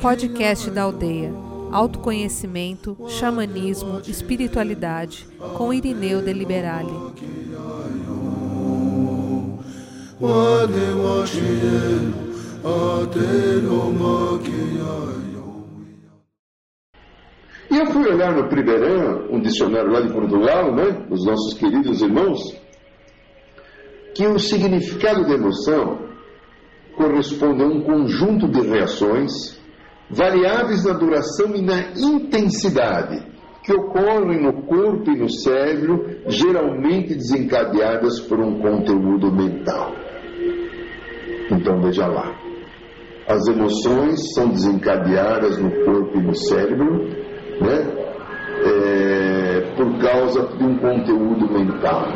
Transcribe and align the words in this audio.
Podcast 0.00 0.70
da 0.70 0.82
Aldeia. 0.82 1.32
Autoconhecimento, 1.72 2.96
xamanismo, 3.08 4.00
espiritualidade, 4.06 5.26
com 5.56 5.74
Irineu 5.74 6.22
de 6.22 6.32
Liberale. 6.32 6.88
E 17.70 17.76
eu 17.76 17.86
fui 17.86 18.08
olhar 18.08 18.34
no 18.34 18.48
Primeirão, 18.48 19.26
um 19.30 19.40
dicionário 19.40 19.90
lá 19.90 20.00
de 20.00 20.12
Portugal, 20.12 20.74
né? 20.74 21.06
Os 21.10 21.26
nossos 21.26 21.54
queridos 21.54 22.00
irmãos, 22.00 22.38
que 24.14 24.26
o 24.26 24.38
significado 24.38 25.26
da 25.26 25.34
emoção 25.34 26.07
corresponde 26.98 27.62
a 27.62 27.66
um 27.66 27.80
conjunto 27.80 28.48
de 28.48 28.60
reações 28.60 29.58
variáveis 30.10 30.84
na 30.84 30.92
duração 30.92 31.54
e 31.54 31.62
na 31.62 31.92
intensidade 31.96 33.26
que 33.62 33.72
ocorrem 33.72 34.42
no 34.42 34.62
corpo 34.62 35.10
e 35.10 35.18
no 35.18 35.30
cérebro, 35.30 36.06
geralmente 36.26 37.14
desencadeadas 37.14 38.18
por 38.20 38.40
um 38.40 38.60
conteúdo 38.60 39.30
mental. 39.30 39.92
Então 41.50 41.80
veja 41.82 42.06
lá. 42.06 42.34
As 43.28 43.46
emoções 43.46 44.32
são 44.34 44.48
desencadeadas 44.48 45.58
no 45.58 45.70
corpo 45.84 46.18
e 46.18 46.22
no 46.22 46.34
cérebro, 46.34 47.08
né? 47.60 47.98
É, 48.64 49.60
por 49.76 49.98
causa 49.98 50.48
de 50.56 50.64
um 50.64 50.78
conteúdo 50.78 51.52
mental. 51.52 52.06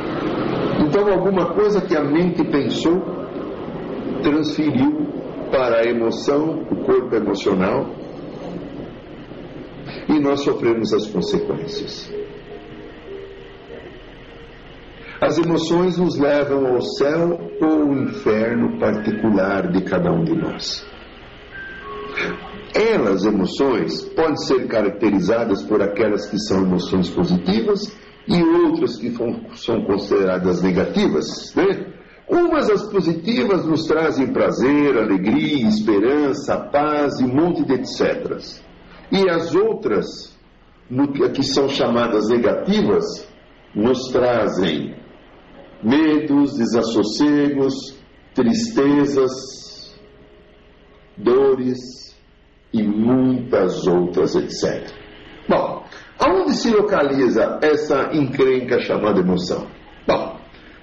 Então, 0.81 1.07
alguma 1.13 1.55
coisa 1.55 1.81
que 1.83 1.95
a 1.95 2.03
mente 2.03 2.43
pensou 2.45 3.01
transferiu 4.23 5.07
para 5.51 5.81
a 5.81 5.85
emoção, 5.85 6.63
o 6.71 6.77
corpo 6.85 7.15
emocional, 7.15 7.87
e 10.09 10.19
nós 10.19 10.41
sofremos 10.41 10.93
as 10.93 11.07
consequências. 11.07 12.13
As 15.21 15.39
emoções 15.39 15.99
nos 15.99 16.19
levam 16.19 16.67
ao 16.67 16.81
céu 16.81 17.39
ou 17.61 17.83
ao 17.83 17.93
inferno 17.93 18.79
particular 18.81 19.71
de 19.71 19.83
cada 19.83 20.11
um 20.11 20.25
de 20.25 20.35
nós. 20.35 20.85
Elas, 22.75 23.25
emoções, 23.25 24.03
podem 24.03 24.37
ser 24.37 24.67
caracterizadas 24.67 25.63
por 25.63 25.81
aquelas 25.81 26.27
que 26.29 26.39
são 26.39 26.63
emoções 26.63 27.09
positivas 27.11 27.97
e 28.27 28.43
outras 28.43 28.97
que 28.97 29.15
são 29.55 29.85
consideradas 29.85 30.63
negativas, 30.63 31.55
né? 31.55 31.93
Umas 32.29 32.71
as 32.71 32.85
positivas 32.85 33.67
nos 33.67 33.85
trazem 33.85 34.33
prazer, 34.33 34.97
alegria, 34.97 35.69
esperança, 35.69 36.57
paz 36.73 37.21
e 37.21 37.25
um 37.25 37.35
monte 37.35 37.65
de 37.65 37.75
etc. 37.75 38.39
E 39.11 39.29
as 39.29 39.55
outras, 39.55 40.39
que 41.35 41.43
são 41.43 41.69
chamadas 41.69 42.29
negativas, 42.29 43.29
nos 43.75 44.09
trazem 44.09 44.95
medos, 45.83 46.57
desassossegos, 46.57 47.75
tristezas, 48.35 49.31
dores 51.17 52.17
e 52.73 52.83
muitas 52.83 53.87
outras, 53.87 54.35
etc. 54.35 54.91
Bom, 55.49 55.85
aonde 56.19 56.55
se 56.55 56.71
localiza 56.71 57.59
essa 57.63 58.11
encrenca 58.15 58.81
chamada 58.81 59.21
emoção? 59.21 59.67
Bom, 60.07 60.32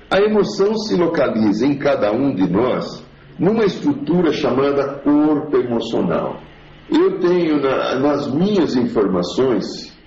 a 0.10 0.20
emoção 0.20 0.74
se 0.76 0.96
localiza 0.96 1.66
em 1.66 1.78
cada 1.78 2.12
um 2.12 2.34
de 2.34 2.50
nós 2.50 3.06
numa 3.38 3.64
estrutura 3.64 4.32
chamada 4.32 5.00
corpo 5.04 5.56
emocional. 5.56 6.38
Eu 6.92 7.20
tenho 7.20 7.62
na, 7.62 8.00
nas 8.00 8.34
minhas 8.34 8.76
informações 8.76 9.98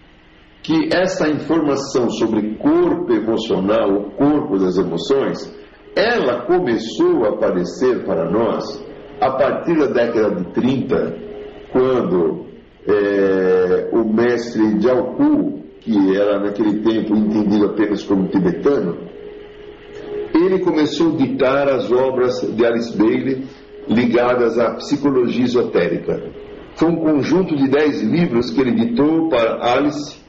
que 0.63 0.89
essa 0.93 1.29
informação 1.29 2.11
sobre 2.11 2.57
corpo 2.57 3.13
emocional, 3.13 3.93
o 3.93 4.11
corpo 4.13 4.59
das 4.59 4.77
emoções, 4.77 5.57
ela 5.95 6.43
começou 6.47 7.25
a 7.25 7.31
aparecer 7.31 8.05
para 8.05 8.31
nós 8.31 8.85
a 9.21 9.31
partir 9.31 9.79
da 9.79 9.87
década 9.87 10.35
de 10.35 10.45
30, 10.53 11.17
quando 11.71 12.47
é, 12.87 13.89
o 13.93 14.05
mestre 14.13 14.81
Jiaoku, 14.81 15.63
que 15.81 16.17
era 16.17 16.41
naquele 16.41 16.81
tempo 16.81 17.17
entendido 17.17 17.67
apenas 17.67 18.03
como 18.05 18.29
tibetano, 18.29 19.12
ele 20.35 20.61
começou 20.61 21.15
a 21.15 21.17
ditar 21.17 21.69
as 21.69 21.91
obras 21.91 22.41
de 22.41 22.65
Alice 22.65 22.97
Bailey 22.97 23.45
ligadas 23.89 24.59
à 24.59 24.75
psicologia 24.75 25.45
esotérica. 25.45 26.23
Foi 26.75 26.89
um 26.89 26.97
conjunto 26.97 27.55
de 27.57 27.69
dez 27.69 28.03
livros 28.03 28.51
que 28.51 28.61
ele 28.61 28.73
ditou 28.73 29.29
para 29.29 29.75
Alice 29.75 30.23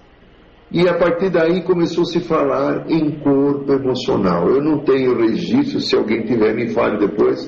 e 0.71 0.87
a 0.87 0.97
partir 0.97 1.29
daí 1.29 1.61
começou 1.61 2.01
a 2.01 2.07
se 2.07 2.19
falar 2.19 2.89
em 2.89 3.11
corpo 3.19 3.71
emocional. 3.71 4.49
Eu 4.49 4.61
não 4.61 4.79
tenho 4.79 5.15
registro, 5.15 5.79
se 5.79 5.95
alguém 5.95 6.23
tiver 6.23 6.55
me 6.55 6.69
fale 6.69 6.97
depois. 6.97 7.47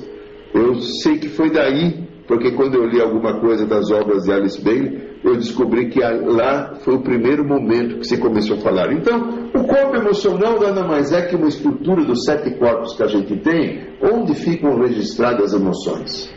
Eu 0.54 0.76
sei 0.76 1.18
que 1.18 1.28
foi 1.28 1.50
daí, 1.50 2.06
porque 2.28 2.52
quando 2.52 2.76
eu 2.76 2.86
li 2.86 3.00
alguma 3.00 3.40
coisa 3.40 3.66
das 3.66 3.90
obras 3.90 4.22
de 4.22 4.32
Alice 4.32 4.62
Bailey, 4.62 5.05
eu 5.24 5.36
descobri 5.36 5.88
que 5.88 6.00
lá 6.00 6.74
foi 6.80 6.94
o 6.94 7.02
primeiro 7.02 7.44
momento 7.44 7.98
que 7.98 8.06
se 8.06 8.18
começou 8.18 8.56
a 8.56 8.60
falar. 8.60 8.92
Então, 8.92 9.48
o 9.54 9.66
corpo 9.66 9.96
emocional 9.96 10.60
nada 10.60 10.84
mais 10.84 11.12
é 11.12 11.22
que 11.22 11.34
uma 11.34 11.48
estrutura 11.48 12.04
dos 12.04 12.24
sete 12.24 12.50
corpos 12.58 12.96
que 12.96 13.02
a 13.02 13.06
gente 13.06 13.36
tem, 13.38 13.88
onde 14.02 14.34
ficam 14.34 14.78
registradas 14.78 15.54
as 15.54 15.60
emoções. 15.60 16.32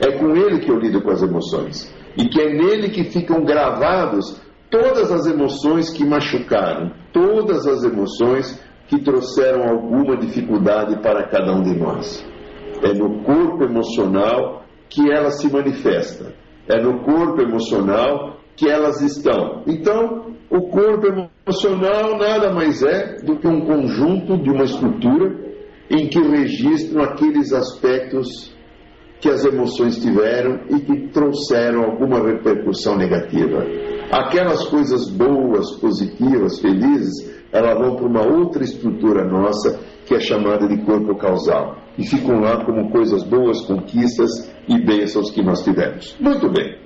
É 0.00 0.12
com 0.12 0.34
ele 0.34 0.60
que 0.60 0.70
eu 0.70 0.78
lido 0.78 1.02
com 1.02 1.10
as 1.10 1.22
emoções. 1.22 1.94
E 2.16 2.28
que 2.28 2.40
é 2.40 2.52
nele 2.52 2.90
que 2.90 3.04
ficam 3.04 3.44
gravados 3.44 4.40
todas 4.70 5.12
as 5.12 5.26
emoções 5.26 5.90
que 5.90 6.04
machucaram, 6.04 6.92
todas 7.12 7.66
as 7.66 7.84
emoções 7.84 8.60
que 8.88 9.00
trouxeram 9.00 9.68
alguma 9.68 10.16
dificuldade 10.16 11.00
para 11.02 11.28
cada 11.28 11.52
um 11.52 11.62
de 11.62 11.78
nós. 11.78 12.26
É 12.82 12.92
no 12.92 13.22
corpo 13.22 13.64
emocional 13.64 14.64
que 14.88 15.10
ela 15.10 15.30
se 15.30 15.50
manifesta 15.50 16.34
é 16.68 16.80
no 16.80 17.00
corpo 17.02 17.40
emocional 17.40 18.36
que 18.56 18.68
elas 18.68 19.00
estão. 19.02 19.62
Então, 19.66 20.34
o 20.50 20.68
corpo 20.68 21.06
emocional 21.06 22.18
nada 22.18 22.52
mais 22.52 22.82
é 22.82 23.16
do 23.22 23.36
que 23.36 23.46
um 23.46 23.60
conjunto 23.66 24.38
de 24.38 24.50
uma 24.50 24.64
estrutura 24.64 25.46
em 25.90 26.08
que 26.08 26.20
registram 26.20 27.02
aqueles 27.02 27.52
aspectos 27.52 28.54
que 29.20 29.28
as 29.28 29.44
emoções 29.44 29.98
tiveram 29.98 30.60
e 30.68 30.80
que 30.80 31.08
trouxeram 31.08 31.84
alguma 31.84 32.20
repercussão 32.20 32.96
negativa. 32.96 33.64
Aquelas 34.10 34.64
coisas 34.68 35.10
boas, 35.10 35.70
positivas, 35.80 36.60
felizes, 36.60 37.34
elas 37.52 37.78
vão 37.78 37.96
para 37.96 38.06
uma 38.06 38.22
outra 38.22 38.62
estrutura 38.62 39.24
nossa 39.24 39.80
que 40.04 40.14
é 40.14 40.20
chamada 40.20 40.68
de 40.68 40.84
corpo 40.84 41.16
causal 41.16 41.76
e 41.98 42.06
ficam 42.06 42.40
lá 42.40 42.64
como 42.64 42.90
coisas 42.90 43.22
boas, 43.24 43.64
conquistas 43.66 44.54
e 44.68 44.78
bênçãos 44.84 45.30
que 45.30 45.42
nós 45.42 45.62
tivemos. 45.62 46.16
Muito 46.20 46.50
bem. 46.50 46.78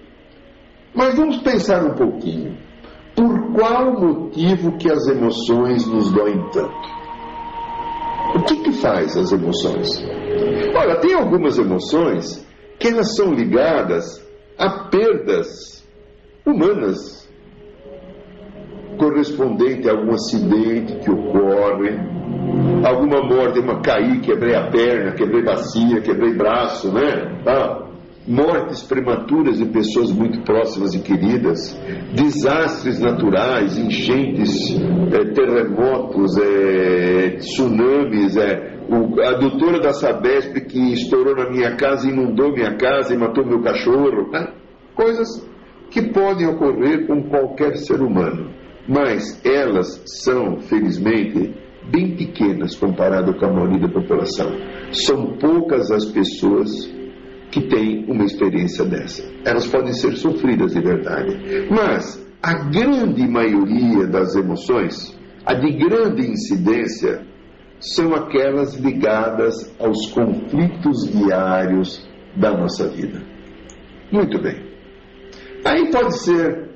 Mas 0.94 1.14
vamos 1.14 1.38
pensar 1.38 1.84
um 1.84 1.94
pouquinho. 1.94 2.56
Por 3.14 3.52
qual 3.54 3.92
motivo 4.00 4.76
que 4.78 4.90
as 4.90 5.06
emoções 5.08 5.86
nos 5.86 6.10
doem 6.10 6.38
tanto? 6.50 7.00
O 8.36 8.42
que 8.44 8.56
que 8.62 8.72
faz 8.72 9.16
as 9.16 9.32
emoções? 9.32 10.02
Olha, 10.74 10.96
tem 11.00 11.14
algumas 11.14 11.58
emoções 11.58 12.46
que 12.78 12.88
elas 12.88 13.14
são 13.16 13.32
ligadas 13.32 14.24
a 14.56 14.88
perdas 14.88 15.86
humanas 16.46 17.19
correspondente 19.00 19.88
a 19.88 19.92
algum 19.92 20.12
acidente 20.12 20.98
que 20.98 21.10
ocorre, 21.10 21.98
alguma 22.84 23.22
morte, 23.22 23.58
uma 23.58 23.80
caí, 23.80 24.20
quebrei 24.20 24.54
a 24.54 24.70
perna, 24.70 25.12
quebrei 25.12 25.42
bacia, 25.42 26.02
quebrei 26.02 26.34
braço, 26.34 26.92
né? 26.92 27.40
Tá? 27.42 27.86
Mortes 28.28 28.82
prematuras 28.82 29.56
de 29.58 29.64
pessoas 29.64 30.12
muito 30.12 30.42
próximas 30.42 30.94
e 30.94 31.00
queridas, 31.00 31.74
desastres 32.14 33.00
naturais, 33.00 33.78
enchentes, 33.78 34.78
é, 35.10 35.24
terremotos, 35.32 36.36
é, 36.36 37.36
tsunamis, 37.38 38.36
é, 38.36 38.78
o, 38.86 39.18
a 39.22 39.32
doutora 39.32 39.80
da 39.80 39.94
Sabesp 39.94 40.60
que 40.60 40.92
estourou 40.92 41.34
na 41.34 41.50
minha 41.50 41.74
casa, 41.76 42.06
inundou 42.06 42.52
minha 42.52 42.76
casa 42.76 43.14
e 43.14 43.16
matou 43.16 43.46
meu 43.46 43.62
cachorro, 43.62 44.30
né? 44.30 44.52
coisas 44.94 45.48
que 45.90 46.02
podem 46.02 46.46
ocorrer 46.46 47.06
com 47.06 47.22
qualquer 47.24 47.76
ser 47.76 48.00
humano, 48.00 48.50
mas 48.88 49.40
elas 49.44 50.02
são, 50.06 50.60
felizmente, 50.60 51.54
bem 51.90 52.16
pequenas 52.16 52.74
comparado 52.76 53.34
com 53.34 53.46
a 53.46 53.52
maioria 53.52 53.80
da 53.80 53.88
população. 53.88 54.50
São 54.92 55.36
poucas 55.38 55.90
as 55.90 56.06
pessoas 56.06 56.70
que 57.50 57.62
têm 57.62 58.04
uma 58.08 58.24
experiência 58.24 58.84
dessa. 58.84 59.24
Elas 59.44 59.66
podem 59.66 59.92
ser 59.92 60.16
sofridas 60.16 60.72
de 60.72 60.80
verdade. 60.80 61.68
Mas 61.70 62.24
a 62.42 62.54
grande 62.70 63.26
maioria 63.26 64.06
das 64.06 64.36
emoções, 64.36 65.18
a 65.44 65.54
de 65.54 65.72
grande 65.72 66.30
incidência, 66.30 67.26
são 67.80 68.14
aquelas 68.14 68.74
ligadas 68.76 69.74
aos 69.80 70.06
conflitos 70.12 71.10
diários 71.10 72.08
da 72.36 72.56
nossa 72.56 72.88
vida. 72.88 73.20
Muito 74.12 74.40
bem. 74.40 74.70
Aí 75.64 75.90
pode 75.90 76.18
ser 76.18 76.69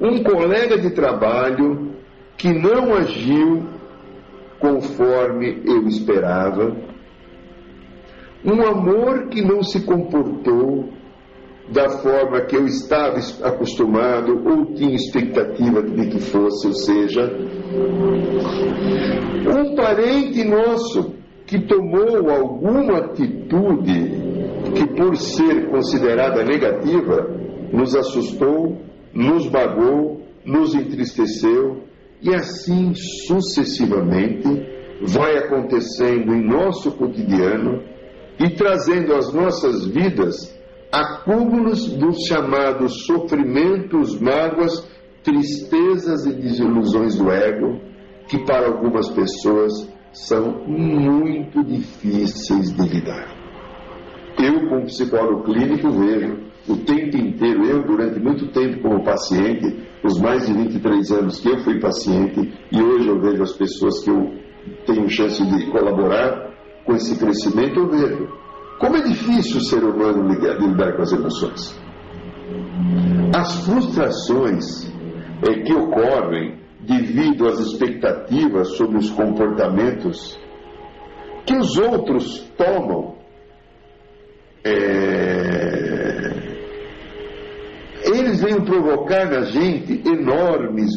um 0.00 0.22
colega 0.22 0.78
de 0.78 0.90
trabalho 0.90 1.92
que 2.36 2.52
não 2.52 2.94
agiu 2.94 3.64
conforme 4.58 5.62
eu 5.64 5.86
esperava, 5.86 6.76
um 8.44 8.62
amor 8.62 9.28
que 9.28 9.42
não 9.42 9.62
se 9.62 9.84
comportou 9.84 10.90
da 11.68 11.88
forma 11.98 12.42
que 12.42 12.54
eu 12.54 12.66
estava 12.66 13.16
acostumado 13.42 14.40
ou 14.46 14.66
tinha 14.74 14.94
expectativa 14.94 15.82
de 15.82 16.06
que 16.08 16.20
fosse, 16.20 16.68
ou 16.68 16.72
seja, 16.74 17.32
um 19.48 19.74
parente 19.74 20.44
nosso 20.44 21.14
que 21.44 21.60
tomou 21.60 22.30
alguma 22.30 22.98
atitude 22.98 24.26
que, 24.74 24.86
por 24.94 25.16
ser 25.16 25.68
considerada 25.68 26.44
negativa, 26.44 27.30
nos 27.72 27.96
assustou, 27.96 28.78
nos 29.16 29.48
bagou, 29.48 30.20
nos 30.44 30.74
entristeceu 30.74 31.82
e 32.20 32.34
assim 32.34 32.92
sucessivamente 32.94 34.46
vai 35.02 35.38
acontecendo 35.38 36.34
em 36.34 36.46
nosso 36.46 36.92
cotidiano 36.92 37.82
e 38.38 38.50
trazendo 38.50 39.14
às 39.14 39.32
nossas 39.32 39.86
vidas 39.86 40.54
acúmulos 40.92 41.88
dos 41.96 42.26
chamados 42.26 43.06
sofrimentos, 43.06 44.20
mágoas, 44.20 44.86
tristezas 45.22 46.26
e 46.26 46.34
desilusões 46.34 47.16
do 47.16 47.30
ego, 47.30 47.80
que 48.28 48.44
para 48.44 48.66
algumas 48.66 49.08
pessoas 49.08 49.72
são 50.12 50.62
muito 50.66 51.64
difíceis 51.64 52.72
de 52.74 52.88
lidar. 52.88 53.34
Eu, 54.38 54.68
como 54.68 54.84
psicólogo 54.84 55.44
clínico, 55.44 55.90
vejo 55.90 56.45
o 56.68 56.76
tempo 56.78 57.16
inteiro, 57.16 57.64
eu 57.64 57.82
durante 57.84 58.18
muito 58.18 58.48
tempo 58.48 58.82
como 58.82 59.04
paciente, 59.04 59.86
os 60.02 60.20
mais 60.20 60.46
de 60.46 60.52
23 60.52 61.10
anos 61.12 61.40
que 61.40 61.48
eu 61.48 61.58
fui 61.58 61.78
paciente, 61.80 62.52
e 62.72 62.82
hoje 62.82 63.08
eu 63.08 63.20
vejo 63.20 63.42
as 63.42 63.52
pessoas 63.52 64.02
que 64.02 64.10
eu 64.10 64.32
tenho 64.86 65.08
chance 65.08 65.44
de 65.44 65.70
colaborar 65.70 66.50
com 66.84 66.94
esse 66.94 67.18
crescimento, 67.18 67.80
eu 67.80 67.88
vejo 67.88 68.28
como 68.78 68.96
é 68.96 69.02
difícil 69.02 69.58
o 69.58 69.64
ser 69.64 69.82
humano 69.82 70.28
lidar 70.28 70.96
com 70.96 71.02
as 71.02 71.12
emoções. 71.12 71.80
As 73.34 73.64
frustrações 73.64 74.92
é, 75.42 75.62
que 75.62 75.72
ocorrem 75.72 76.58
devido 76.80 77.48
às 77.48 77.58
expectativas 77.58 78.76
sobre 78.76 78.98
os 78.98 79.10
comportamentos 79.10 80.38
que 81.44 81.56
os 81.56 81.76
outros 81.78 82.40
tomam 82.56 83.16
é, 84.64 85.55
eles 88.36 88.40
vêm 88.40 88.64
provocar 88.64 89.30
na 89.30 89.42
gente 89.42 90.02
enormes 90.06 90.90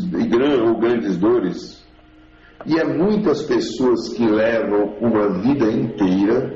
ou 0.65 0.79
grandes 0.79 1.17
dores. 1.17 1.85
E 2.65 2.77
há 2.77 2.85
muitas 2.85 3.43
pessoas 3.43 4.09
que 4.09 4.25
levam 4.25 4.97
uma 4.99 5.41
vida 5.41 5.71
inteira 5.71 6.53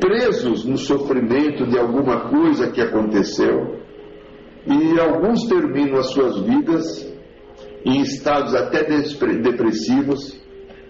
presos 0.00 0.64
no 0.64 0.76
sofrimento 0.76 1.66
de 1.66 1.78
alguma 1.78 2.28
coisa 2.30 2.70
que 2.70 2.80
aconteceu, 2.80 3.78
e 4.66 4.98
alguns 4.98 5.46
terminam 5.46 5.98
as 5.98 6.10
suas 6.10 6.40
vidas 6.40 7.06
em 7.84 8.00
estados 8.00 8.54
até 8.54 8.82
depressivos, 8.84 10.40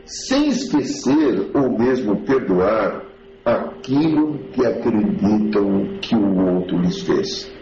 sem 0.04 0.48
esquecer 0.48 1.50
ou 1.54 1.78
mesmo 1.78 2.24
perdoar 2.24 3.04
aquilo 3.44 4.38
que 4.52 4.64
acreditam 4.64 5.98
que 6.00 6.14
o 6.14 6.54
outro 6.54 6.78
lhes 6.78 7.02
fez. 7.02 7.59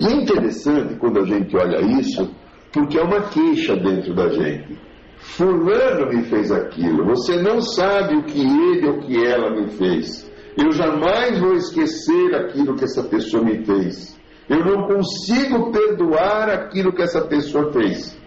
E 0.00 0.06
é 0.06 0.12
interessante 0.12 0.94
quando 0.96 1.20
a 1.20 1.24
gente 1.24 1.56
olha 1.56 1.80
isso, 2.00 2.30
porque 2.72 2.98
é 2.98 3.02
uma 3.02 3.22
queixa 3.22 3.76
dentro 3.76 4.14
da 4.14 4.28
gente. 4.28 4.78
Fulano 5.16 6.08
me 6.08 6.22
fez 6.24 6.52
aquilo, 6.52 7.04
você 7.04 7.42
não 7.42 7.60
sabe 7.60 8.16
o 8.16 8.22
que 8.22 8.40
ele 8.40 8.86
ou 8.86 9.00
que 9.00 9.24
ela 9.24 9.50
me 9.50 9.68
fez. 9.68 10.30
Eu 10.56 10.72
jamais 10.72 11.38
vou 11.40 11.54
esquecer 11.54 12.34
aquilo 12.34 12.76
que 12.76 12.84
essa 12.84 13.02
pessoa 13.02 13.42
me 13.42 13.64
fez. 13.64 14.18
Eu 14.48 14.64
não 14.64 14.86
consigo 14.86 15.70
perdoar 15.70 16.48
aquilo 16.48 16.92
que 16.92 17.02
essa 17.02 17.20
pessoa 17.22 17.72
fez. 17.72 18.18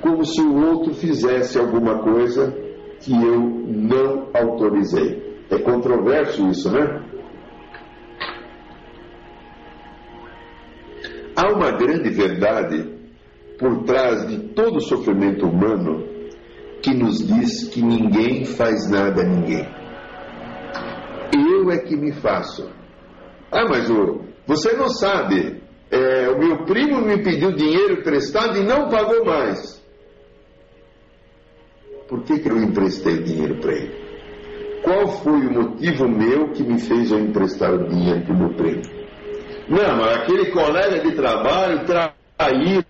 Como 0.00 0.24
se 0.24 0.40
o 0.40 0.54
outro 0.54 0.92
fizesse 0.94 1.58
alguma 1.58 1.98
coisa 2.00 2.52
que 3.00 3.12
eu 3.12 3.40
não 3.40 4.28
autorizei. 4.34 5.46
É 5.50 5.58
controverso 5.58 6.46
isso, 6.48 6.70
né? 6.72 7.02
Há 11.36 11.52
uma 11.52 11.72
grande 11.72 12.10
verdade 12.10 12.90
por 13.58 13.84
trás 13.84 14.26
de 14.28 14.38
todo 14.54 14.76
o 14.76 14.82
sofrimento 14.82 15.46
humano 15.46 16.04
que 16.82 16.94
nos 16.94 17.26
diz 17.26 17.68
que 17.68 17.80
ninguém 17.82 18.44
faz 18.44 18.90
nada 18.90 19.22
a 19.22 19.24
ninguém 19.24 19.82
eu 21.62 21.70
é 21.70 21.78
que 21.78 21.96
me 21.96 22.12
faço. 22.12 22.68
Ah, 23.50 23.64
mas 23.68 23.88
o, 23.88 24.20
você 24.46 24.72
não 24.74 24.88
sabe. 24.88 25.62
É, 25.90 26.30
o 26.30 26.38
meu 26.38 26.64
primo 26.64 27.02
me 27.02 27.22
pediu 27.22 27.52
dinheiro 27.52 28.00
emprestado 28.00 28.56
e 28.58 28.64
não 28.64 28.88
pagou 28.88 29.24
mais. 29.24 29.82
Por 32.08 32.22
que, 32.24 32.38
que 32.38 32.50
eu 32.50 32.56
emprestei 32.56 33.22
dinheiro 33.22 33.60
para 33.60 33.72
ele? 33.72 34.02
Qual 34.82 35.06
foi 35.22 35.46
o 35.46 35.52
motivo 35.52 36.08
meu 36.08 36.50
que 36.50 36.62
me 36.62 36.78
fez 36.78 37.12
eu 37.12 37.18
emprestar 37.18 37.72
o 37.72 37.88
dinheiro 37.88 38.24
para 38.24 38.34
o 38.34 38.38
meu 38.38 38.54
primo? 38.54 39.01
Não, 39.68 39.96
mas 39.96 40.18
aquele 40.18 40.50
colega 40.50 41.00
de 41.00 41.12
trabalho 41.14 41.84
traído, 41.86 42.86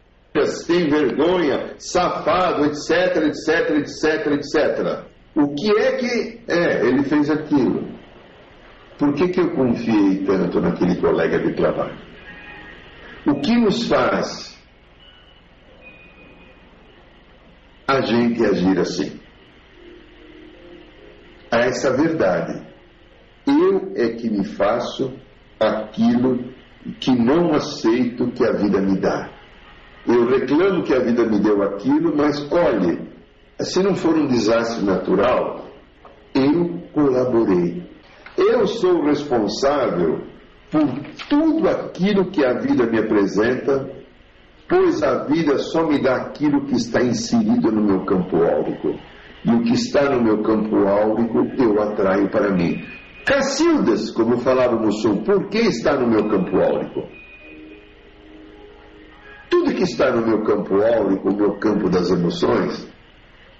sem 0.46 0.88
vergonha, 0.88 1.74
safado, 1.78 2.64
etc, 2.64 3.16
etc, 3.26 3.70
etc, 3.78 4.26
etc. 4.32 5.04
O 5.34 5.54
que 5.54 5.70
é 5.78 5.96
que 5.96 6.40
é? 6.48 6.86
Ele 6.86 7.04
fez 7.04 7.30
aquilo. 7.30 7.88
Por 8.98 9.14
que, 9.14 9.28
que 9.28 9.40
eu 9.40 9.50
confiei 9.50 10.24
tanto 10.24 10.60
naquele 10.60 10.96
colega 11.00 11.38
de 11.38 11.54
trabalho? 11.54 11.98
O 13.26 13.34
que 13.40 13.56
nos 13.56 13.88
faz 13.88 14.58
a 17.88 18.00
gente 18.00 18.44
agir 18.44 18.78
assim? 18.78 19.20
A 21.50 21.58
essa 21.58 21.96
verdade. 21.96 22.66
Eu 23.46 23.92
é 23.96 24.10
que 24.10 24.30
me 24.30 24.44
faço 24.44 25.12
aquilo 25.58 26.51
que 27.00 27.12
não 27.12 27.52
aceito 27.54 28.30
que 28.32 28.44
a 28.44 28.52
vida 28.52 28.80
me 28.80 28.98
dá. 28.98 29.30
Eu 30.06 30.26
reclamo 30.26 30.82
que 30.82 30.92
a 30.94 30.98
vida 30.98 31.24
me 31.24 31.38
deu 31.38 31.62
aquilo, 31.62 32.16
mas 32.16 32.50
olhe, 32.50 32.98
se 33.60 33.82
não 33.82 33.94
for 33.94 34.14
um 34.16 34.26
desastre 34.26 34.84
natural, 34.84 35.66
eu 36.34 36.82
colaborei. 36.92 37.88
Eu 38.36 38.66
sou 38.66 39.04
responsável 39.04 40.22
por 40.70 40.88
tudo 41.28 41.68
aquilo 41.68 42.30
que 42.30 42.44
a 42.44 42.54
vida 42.54 42.86
me 42.86 42.98
apresenta, 42.98 43.88
pois 44.68 45.02
a 45.02 45.24
vida 45.24 45.58
só 45.58 45.86
me 45.86 46.02
dá 46.02 46.16
aquilo 46.16 46.64
que 46.64 46.74
está 46.74 47.02
inserido 47.02 47.70
no 47.70 47.84
meu 47.84 48.04
campo 48.04 48.36
áurico. 48.42 48.98
E 49.44 49.50
o 49.50 49.62
que 49.62 49.74
está 49.74 50.08
no 50.08 50.22
meu 50.22 50.42
campo 50.42 50.76
áurico 50.88 51.46
eu 51.58 51.80
atraio 51.82 52.28
para 52.30 52.50
mim. 52.50 52.82
Cacildas, 53.24 54.10
como 54.10 54.38
falava 54.38 54.76
no 54.76 54.92
sul, 54.92 55.22
por 55.22 55.48
que 55.48 55.58
está 55.58 55.96
no 55.96 56.08
meu 56.08 56.28
campo 56.28 56.56
áurico? 56.56 57.08
Tudo 59.48 59.74
que 59.74 59.84
está 59.84 60.10
no 60.10 60.26
meu 60.26 60.42
campo 60.42 60.74
áurico, 60.82 61.28
o 61.28 61.36
meu 61.36 61.58
campo 61.58 61.88
das 61.88 62.10
emoções, 62.10 62.88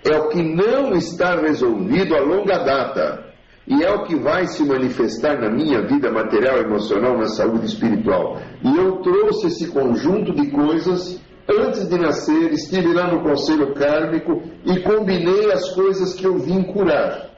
é 0.05 0.17
o 0.17 0.29
que 0.29 0.43
não 0.43 0.93
está 0.95 1.37
resolvido 1.37 2.17
a 2.17 2.21
longa 2.21 2.59
data 2.59 3.33
e 3.67 3.85
é 3.85 3.91
o 3.93 4.03
que 4.03 4.17
vai 4.17 4.47
se 4.47 4.65
manifestar 4.65 5.41
na 5.41 5.49
minha 5.49 5.87
vida 5.87 6.11
material, 6.11 6.59
emocional, 6.59 7.17
na 7.17 7.29
saúde 7.29 7.67
espiritual. 7.67 8.39
E 8.65 8.77
eu 8.77 8.97
trouxe 9.03 9.47
esse 9.47 9.69
conjunto 9.71 10.35
de 10.35 10.51
coisas 10.51 11.21
antes 11.49 11.89
de 11.89 11.99
nascer, 11.99 12.53
estive 12.53 12.93
lá 12.93 13.13
no 13.13 13.23
conselho 13.23 13.73
kármico 13.75 14.43
e 14.65 14.81
combinei 14.81 15.53
as 15.53 15.73
coisas 15.75 16.15
que 16.15 16.25
eu 16.25 16.39
vim 16.39 16.63
curar. 16.65 17.32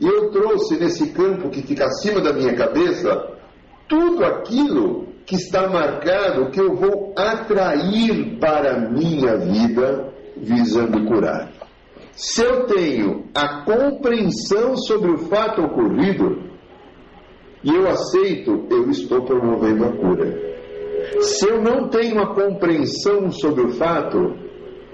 E 0.00 0.06
eu 0.06 0.30
trouxe 0.30 0.78
nesse 0.78 1.10
campo 1.10 1.50
que 1.50 1.62
fica 1.62 1.84
acima 1.84 2.20
da 2.20 2.32
minha 2.32 2.54
cabeça 2.54 3.36
tudo 3.86 4.24
aquilo 4.24 5.08
que 5.26 5.36
está 5.36 5.68
marcado 5.68 6.50
que 6.50 6.60
eu 6.60 6.74
vou 6.74 7.12
atrair 7.16 8.38
para 8.38 8.76
a 8.76 8.90
minha 8.90 9.36
vida 9.36 10.12
visando 10.36 11.04
curar. 11.06 11.52
Se 12.12 12.42
eu 12.42 12.66
tenho 12.66 13.26
a 13.34 13.64
compreensão 13.64 14.76
sobre 14.76 15.10
o 15.10 15.18
fato 15.18 15.62
ocorrido 15.62 16.50
e 17.62 17.74
eu 17.74 17.86
aceito, 17.88 18.66
eu 18.70 18.88
estou 18.88 19.22
promovendo 19.22 19.84
a 19.84 19.92
cura. 19.92 20.50
Se 21.20 21.48
eu 21.48 21.62
não 21.62 21.88
tenho 21.88 22.20
a 22.20 22.34
compreensão 22.34 23.30
sobre 23.30 23.64
o 23.64 23.70
fato, 23.70 24.34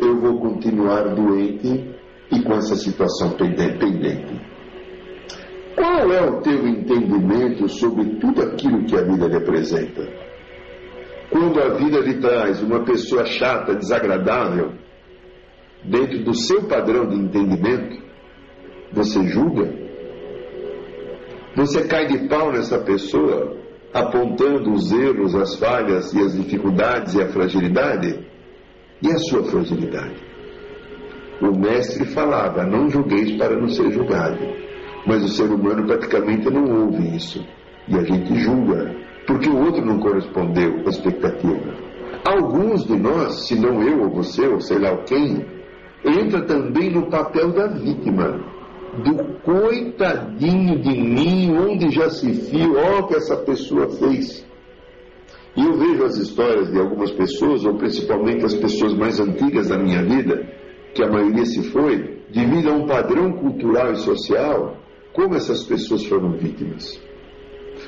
eu 0.00 0.20
vou 0.20 0.40
continuar 0.40 1.14
doente 1.14 1.94
e 2.32 2.42
com 2.42 2.52
essa 2.54 2.74
situação 2.74 3.30
pendente. 3.30 4.55
Qual 6.06 6.16
é 6.16 6.24
o 6.24 6.40
teu 6.40 6.68
entendimento 6.68 7.68
sobre 7.68 8.04
tudo 8.20 8.40
aquilo 8.40 8.84
que 8.84 8.94
a 8.94 9.02
vida 9.02 9.26
lhe 9.26 9.34
apresenta? 9.38 10.08
Quando 11.28 11.60
a 11.60 11.74
vida 11.74 11.98
lhe 11.98 12.20
traz 12.20 12.62
uma 12.62 12.84
pessoa 12.84 13.24
chata, 13.24 13.74
desagradável, 13.74 14.70
dentro 15.82 16.22
do 16.22 16.32
seu 16.32 16.62
padrão 16.68 17.08
de 17.08 17.16
entendimento, 17.16 18.00
você 18.92 19.26
julga? 19.26 19.68
Você 21.56 21.88
cai 21.88 22.06
de 22.06 22.28
pau 22.28 22.52
nessa 22.52 22.78
pessoa, 22.78 23.56
apontando 23.92 24.74
os 24.74 24.92
erros, 24.92 25.34
as 25.34 25.56
falhas 25.56 26.14
e 26.14 26.20
as 26.20 26.36
dificuldades 26.36 27.16
e 27.16 27.22
a 27.22 27.26
fragilidade? 27.30 28.24
E 29.02 29.08
a 29.08 29.18
sua 29.18 29.42
fragilidade? 29.42 30.22
O 31.42 31.50
mestre 31.58 32.04
falava: 32.04 32.64
Não 32.64 32.88
julgueis 32.88 33.36
para 33.36 33.58
não 33.58 33.66
ser 33.66 33.90
julgado. 33.90 34.66
Mas 35.06 35.22
o 35.22 35.28
ser 35.28 35.44
humano 35.44 35.86
praticamente 35.86 36.50
não 36.50 36.84
ouve 36.84 37.16
isso. 37.16 37.44
E 37.88 37.96
a 37.96 38.02
gente 38.02 38.34
julga, 38.40 38.94
porque 39.26 39.48
o 39.48 39.64
outro 39.64 39.84
não 39.84 40.00
correspondeu 40.00 40.82
à 40.84 40.88
expectativa. 40.88 41.74
Alguns 42.24 42.84
de 42.84 42.96
nós, 42.96 43.46
se 43.46 43.54
não 43.54 43.80
eu 43.82 44.02
ou 44.02 44.10
você, 44.10 44.46
ou 44.48 44.60
sei 44.60 44.78
lá 44.80 44.96
quem, 45.04 45.46
entra 46.04 46.42
também 46.42 46.90
no 46.90 47.08
papel 47.08 47.52
da 47.52 47.68
vítima, 47.68 48.40
do 49.04 49.40
coitadinho 49.42 50.80
de 50.80 51.00
mim, 51.00 51.56
onde 51.56 51.90
já 51.90 52.10
se 52.10 52.30
viu, 52.32 52.74
ó, 52.76 53.00
o 53.00 53.06
que 53.06 53.14
essa 53.14 53.36
pessoa 53.36 53.88
fez. 53.90 54.44
E 55.56 55.64
eu 55.64 55.78
vejo 55.78 56.04
as 56.04 56.16
histórias 56.16 56.70
de 56.70 56.78
algumas 56.78 57.12
pessoas, 57.12 57.64
ou 57.64 57.74
principalmente 57.74 58.44
as 58.44 58.54
pessoas 58.54 58.92
mais 58.94 59.20
antigas 59.20 59.68
da 59.68 59.78
minha 59.78 60.02
vida, 60.02 60.44
que 60.94 61.02
a 61.02 61.08
maioria 61.08 61.44
se 61.44 61.62
foi, 61.70 62.20
devido 62.30 62.70
a 62.70 62.72
um 62.72 62.86
padrão 62.86 63.32
cultural 63.32 63.92
e 63.92 63.96
social, 63.96 64.76
como 65.16 65.34
essas 65.34 65.64
pessoas 65.64 66.04
foram 66.04 66.36
vítimas. 66.36 67.00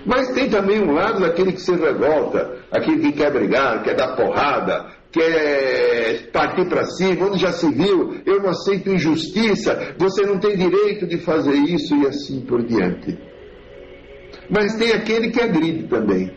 Mas 0.05 0.33
tem 0.33 0.49
também 0.49 0.81
um 0.81 0.93
lado 0.93 1.21
daquele 1.21 1.53
que 1.53 1.61
se 1.61 1.73
revolta, 1.73 2.57
aquele 2.71 3.01
que 3.01 3.13
quer 3.13 3.31
brigar, 3.31 3.83
quer 3.83 3.95
dar 3.95 4.17
porrada, 4.17 4.87
quer 5.13 6.31
partir 6.33 6.67
para 6.69 6.85
cima, 6.85 7.27
onde 7.27 7.39
já 7.39 7.53
se 7.53 7.71
viu, 7.71 8.17
eu 8.25 8.41
não 8.41 8.51
aceito 8.51 8.91
injustiça, 8.91 9.95
você 9.99 10.25
não 10.25 10.39
tem 10.39 10.57
direito 10.57 11.07
de 11.07 11.19
fazer 11.19 11.55
isso 11.55 11.95
e 11.97 12.07
assim 12.07 12.41
por 12.41 12.65
diante. 12.65 13.19
Mas 14.51 14.77
tem 14.77 14.93
aquele 14.93 15.31
que 15.31 15.41
agride 15.41 15.87
também. 15.89 16.31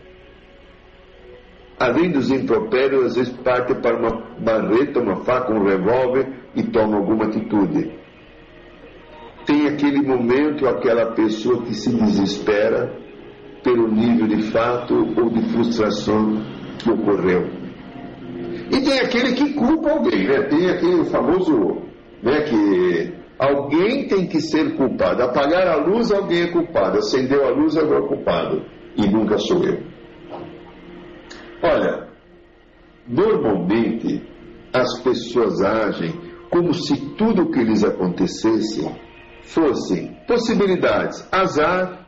Além 1.78 2.10
dos 2.10 2.30
impropérios, 2.30 3.06
às 3.06 3.16
vezes 3.16 3.32
parte 3.38 3.74
para 3.74 3.96
uma 3.96 4.38
barreta, 4.38 5.00
uma 5.00 5.24
faca, 5.24 5.52
um 5.52 5.64
revólver 5.64 6.28
e 6.54 6.62
toma 6.64 6.98
alguma 6.98 7.24
atitude. 7.24 8.01
Tem 9.46 9.66
aquele 9.66 10.02
momento, 10.02 10.66
aquela 10.66 11.12
pessoa 11.12 11.62
que 11.62 11.74
se 11.74 11.90
desespera 11.96 12.92
pelo 13.62 13.88
nível 13.88 14.26
de 14.26 14.42
fato 14.50 14.94
ou 14.94 15.30
de 15.30 15.42
frustração 15.52 16.42
que 16.78 16.90
ocorreu. 16.90 17.62
E 18.70 18.80
tem 18.80 19.00
aquele 19.00 19.34
que 19.34 19.54
culpa 19.54 19.90
alguém, 19.90 20.26
né? 20.26 20.42
Tem 20.42 20.70
aquele 20.70 21.04
famoso, 21.04 21.82
né, 22.22 22.42
que 22.42 23.12
alguém 23.38 24.06
tem 24.06 24.26
que 24.26 24.40
ser 24.40 24.76
culpado. 24.76 25.22
Apagar 25.22 25.66
a 25.68 25.76
luz, 25.76 26.10
alguém 26.10 26.42
é 26.42 26.52
culpado. 26.52 26.98
Acendeu 26.98 27.46
a 27.46 27.50
luz, 27.50 27.76
agora 27.76 28.04
é 28.04 28.08
culpado. 28.08 28.62
E 28.96 29.06
nunca 29.08 29.38
sou 29.38 29.62
eu. 29.64 29.78
Olha, 31.62 32.08
normalmente 33.06 34.22
as 34.72 35.02
pessoas 35.02 35.60
agem 35.62 36.12
como 36.50 36.72
se 36.74 37.14
tudo 37.16 37.42
o 37.42 37.50
que 37.50 37.62
lhes 37.62 37.84
acontecesse 37.84 38.84
fossem 39.42 40.16
possibilidades, 40.26 41.26
azar, 41.30 42.06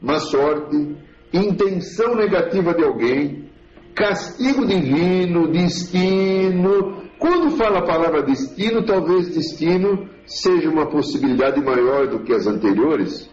má 0.00 0.18
sorte, 0.18 0.96
intenção 1.32 2.14
negativa 2.14 2.74
de 2.74 2.84
alguém, 2.84 3.50
castigo 3.94 4.66
divino, 4.66 5.50
destino. 5.50 7.04
Quando 7.18 7.56
fala 7.56 7.78
a 7.78 7.86
palavra 7.86 8.22
destino, 8.22 8.84
talvez 8.84 9.28
destino 9.34 10.08
seja 10.26 10.68
uma 10.68 10.86
possibilidade 10.86 11.60
maior 11.60 12.08
do 12.08 12.20
que 12.20 12.32
as 12.32 12.46
anteriores, 12.46 13.30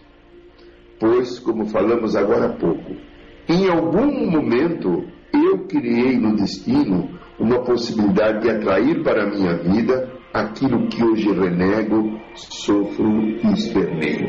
pois, 0.98 1.38
como 1.38 1.66
falamos 1.66 2.16
agora 2.16 2.46
há 2.46 2.56
pouco, 2.56 2.96
em 3.48 3.68
algum 3.68 4.30
momento 4.30 5.04
eu 5.32 5.66
criei 5.66 6.18
no 6.18 6.36
destino 6.36 7.18
uma 7.38 7.64
possibilidade 7.64 8.42
de 8.42 8.50
atrair 8.50 9.02
para 9.02 9.24
a 9.24 9.30
minha 9.30 9.56
vida 9.56 10.21
aquilo 10.32 10.88
que 10.88 11.04
hoje 11.04 11.30
renego, 11.32 12.18
sofro 12.34 13.22
e 13.22 13.52
esperneio. 13.52 14.26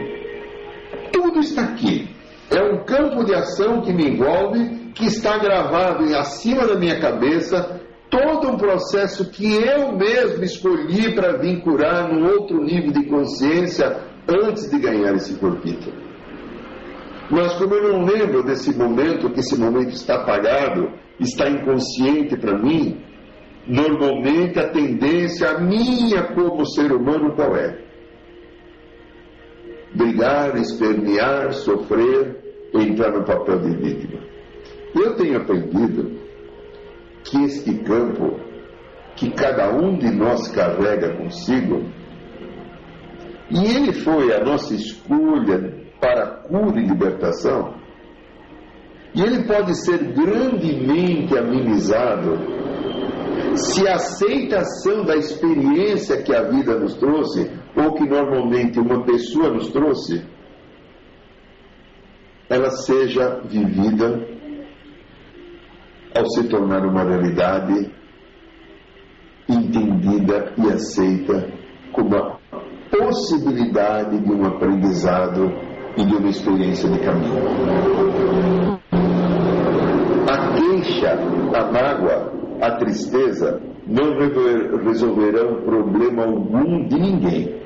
Tudo 1.11 1.39
está 1.39 1.63
aqui. 1.63 2.09
É 2.51 2.61
um 2.61 2.83
campo 2.83 3.23
de 3.23 3.33
ação 3.33 3.81
que 3.81 3.93
me 3.93 4.09
envolve, 4.09 4.91
que 4.93 5.05
está 5.05 5.37
gravado 5.37 6.05
em 6.05 6.13
acima 6.13 6.67
da 6.67 6.75
minha 6.75 6.99
cabeça, 6.99 7.81
todo 8.09 8.51
um 8.51 8.57
processo 8.57 9.31
que 9.31 9.55
eu 9.55 9.97
mesmo 9.97 10.43
escolhi 10.43 11.15
para 11.15 11.37
vincular 11.37 12.13
num 12.13 12.25
outro 12.27 12.63
nível 12.63 12.91
de 12.91 13.05
consciência 13.05 14.01
antes 14.27 14.69
de 14.69 14.79
ganhar 14.79 15.15
esse 15.15 15.35
corpito. 15.35 15.91
Mas 17.31 17.53
como 17.53 17.73
eu 17.73 17.93
não 17.93 18.05
lembro 18.05 18.43
desse 18.43 18.77
momento, 18.77 19.31
que 19.31 19.39
esse 19.39 19.57
momento 19.57 19.89
está 19.89 20.15
apagado, 20.15 20.91
está 21.19 21.49
inconsciente 21.49 22.37
para 22.37 22.59
mim, 22.59 23.01
normalmente 23.67 24.59
a 24.59 24.69
tendência 24.69 25.57
minha 25.59 26.23
como 26.33 26.65
ser 26.65 26.91
humano 26.91 27.33
qual 27.35 27.55
é? 27.55 27.81
Brigar, 29.95 30.57
espernear, 30.57 31.53
sofrer, 31.53 32.41
entrar 32.73 33.11
no 33.11 33.23
papel 33.23 33.59
de 33.59 33.77
vítima. 33.77 34.19
Eu 34.95 35.15
tenho 35.15 35.37
aprendido 35.37 36.19
que 37.23 37.43
este 37.43 37.73
campo 37.79 38.39
que 39.15 39.29
cada 39.31 39.71
um 39.71 39.97
de 39.97 40.09
nós 40.11 40.47
carrega 40.49 41.15
consigo, 41.15 41.83
e 43.49 43.65
ele 43.65 43.93
foi 43.93 44.33
a 44.33 44.43
nossa 44.43 44.73
escolha 44.73 45.71
para 46.01 46.25
cura 46.47 46.79
e 46.79 46.87
libertação, 46.87 47.75
e 49.13 49.21
ele 49.21 49.43
pode 49.43 49.75
ser 49.85 49.99
grandemente 50.13 51.37
amenizado 51.37 52.62
se 53.57 53.87
a 53.87 53.95
aceitação 53.95 55.03
da 55.03 55.15
experiência 55.15 56.21
que 56.21 56.33
a 56.33 56.43
vida 56.43 56.77
nos 56.77 56.95
trouxe, 56.95 57.51
ou 57.75 57.93
que 57.93 58.05
normalmente 58.05 58.79
uma 58.79 59.03
pessoa 59.03 59.49
nos 59.49 59.69
trouxe, 59.69 60.23
ela 62.49 62.69
seja 62.69 63.41
vivida 63.45 64.27
ao 66.15 66.25
se 66.29 66.47
tornar 66.47 66.85
uma 66.85 67.03
realidade 67.03 67.91
entendida 69.49 70.53
e 70.57 70.69
aceita 70.69 71.51
como 71.91 72.15
a 72.15 72.37
possibilidade 72.91 74.19
de 74.19 74.31
um 74.31 74.45
aprendizado 74.45 75.51
e 75.97 76.05
de 76.05 76.15
uma 76.15 76.29
experiência 76.29 76.89
de 76.89 76.99
caminho. 76.99 78.79
A 80.29 80.53
queixa, 80.55 81.13
a 81.13 81.71
mágoa, 81.71 82.42
a 82.63 82.77
tristeza 82.77 83.61
não 83.85 84.17
resolverão 84.85 85.61
problema 85.63 86.23
algum 86.23 86.87
de 86.87 86.97
ninguém. 86.97 87.61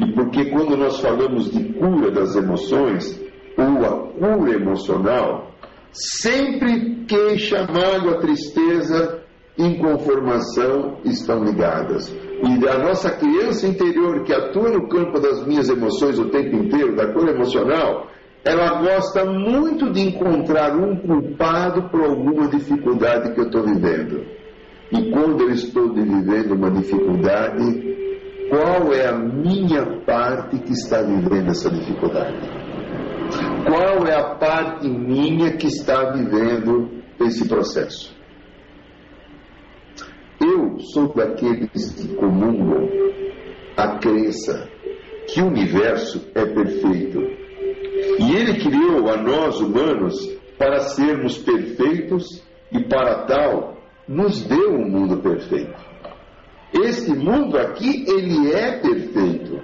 E 0.00 0.12
porque 0.12 0.46
quando 0.50 0.76
nós 0.76 1.00
falamos 1.00 1.52
de 1.52 1.72
cura 1.74 2.10
das 2.10 2.34
emoções, 2.34 3.22
ou 3.56 3.84
a 3.84 4.12
cura 4.12 4.54
emocional, 4.56 5.52
sempre 5.92 7.04
queixa, 7.06 7.64
mágoa, 7.72 8.20
tristeza, 8.20 9.22
inconformação 9.56 10.98
estão 11.04 11.44
ligadas. 11.44 12.12
E 12.42 12.68
a 12.68 12.78
nossa 12.78 13.10
criança 13.12 13.68
interior 13.68 14.24
que 14.24 14.34
atua 14.34 14.68
no 14.68 14.88
campo 14.88 15.20
das 15.20 15.46
minhas 15.46 15.70
emoções 15.70 16.18
o 16.18 16.28
tempo 16.28 16.56
inteiro, 16.56 16.96
da 16.96 17.12
cura 17.12 17.30
emocional, 17.30 18.08
ela 18.46 18.80
gosta 18.80 19.24
muito 19.24 19.90
de 19.90 20.02
encontrar 20.02 20.76
um 20.76 20.94
culpado 20.98 21.90
por 21.90 22.00
alguma 22.00 22.46
dificuldade 22.46 23.34
que 23.34 23.40
eu 23.40 23.46
estou 23.46 23.64
vivendo. 23.64 24.24
E 24.92 25.10
quando 25.10 25.42
eu 25.42 25.50
estou 25.50 25.92
vivendo 25.92 26.52
uma 26.52 26.70
dificuldade, 26.70 27.96
qual 28.48 28.94
é 28.94 29.08
a 29.08 29.18
minha 29.18 29.84
parte 30.06 30.58
que 30.60 30.72
está 30.72 31.02
vivendo 31.02 31.50
essa 31.50 31.68
dificuldade? 31.68 32.38
Qual 33.66 34.06
é 34.06 34.14
a 34.14 34.36
parte 34.36 34.88
minha 34.88 35.56
que 35.56 35.66
está 35.66 36.12
vivendo 36.12 36.88
esse 37.18 37.48
processo? 37.48 38.14
Eu 40.40 40.78
sou 40.78 41.12
daqueles 41.12 41.90
que 41.94 42.14
comungam 42.14 42.88
a 43.76 43.98
crença 43.98 44.68
que 45.26 45.42
o 45.42 45.48
universo 45.48 46.30
é 46.32 46.44
perfeito 46.46 47.45
e 48.18 48.34
Ele 48.34 48.60
criou 48.60 49.08
a 49.08 49.16
nós 49.16 49.60
humanos 49.60 50.14
para 50.58 50.80
sermos 50.80 51.38
perfeitos 51.38 52.42
e 52.72 52.82
para 52.84 53.24
tal 53.26 53.76
nos 54.08 54.42
deu 54.42 54.72
um 54.72 54.88
mundo 54.88 55.18
perfeito. 55.18 55.74
Este 56.72 57.12
mundo 57.12 57.58
aqui, 57.58 58.04
ele 58.08 58.52
é 58.52 58.78
perfeito. 58.78 59.60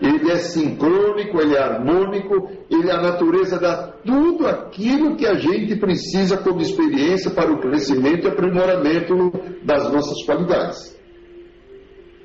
Ele 0.00 0.30
é 0.30 0.36
sincrônico, 0.36 1.40
ele 1.40 1.54
é 1.54 1.62
harmônico, 1.62 2.50
ele 2.70 2.90
é 2.90 2.92
a 2.92 3.00
natureza 3.00 3.58
dá 3.58 3.92
tudo 4.04 4.46
aquilo 4.46 5.16
que 5.16 5.26
a 5.26 5.34
gente 5.34 5.76
precisa 5.76 6.36
como 6.36 6.60
experiência 6.60 7.30
para 7.30 7.52
o 7.52 7.60
crescimento 7.60 8.26
e 8.26 8.28
aprimoramento 8.28 9.32
das 9.62 9.90
nossas 9.92 10.22
qualidades. 10.24 10.98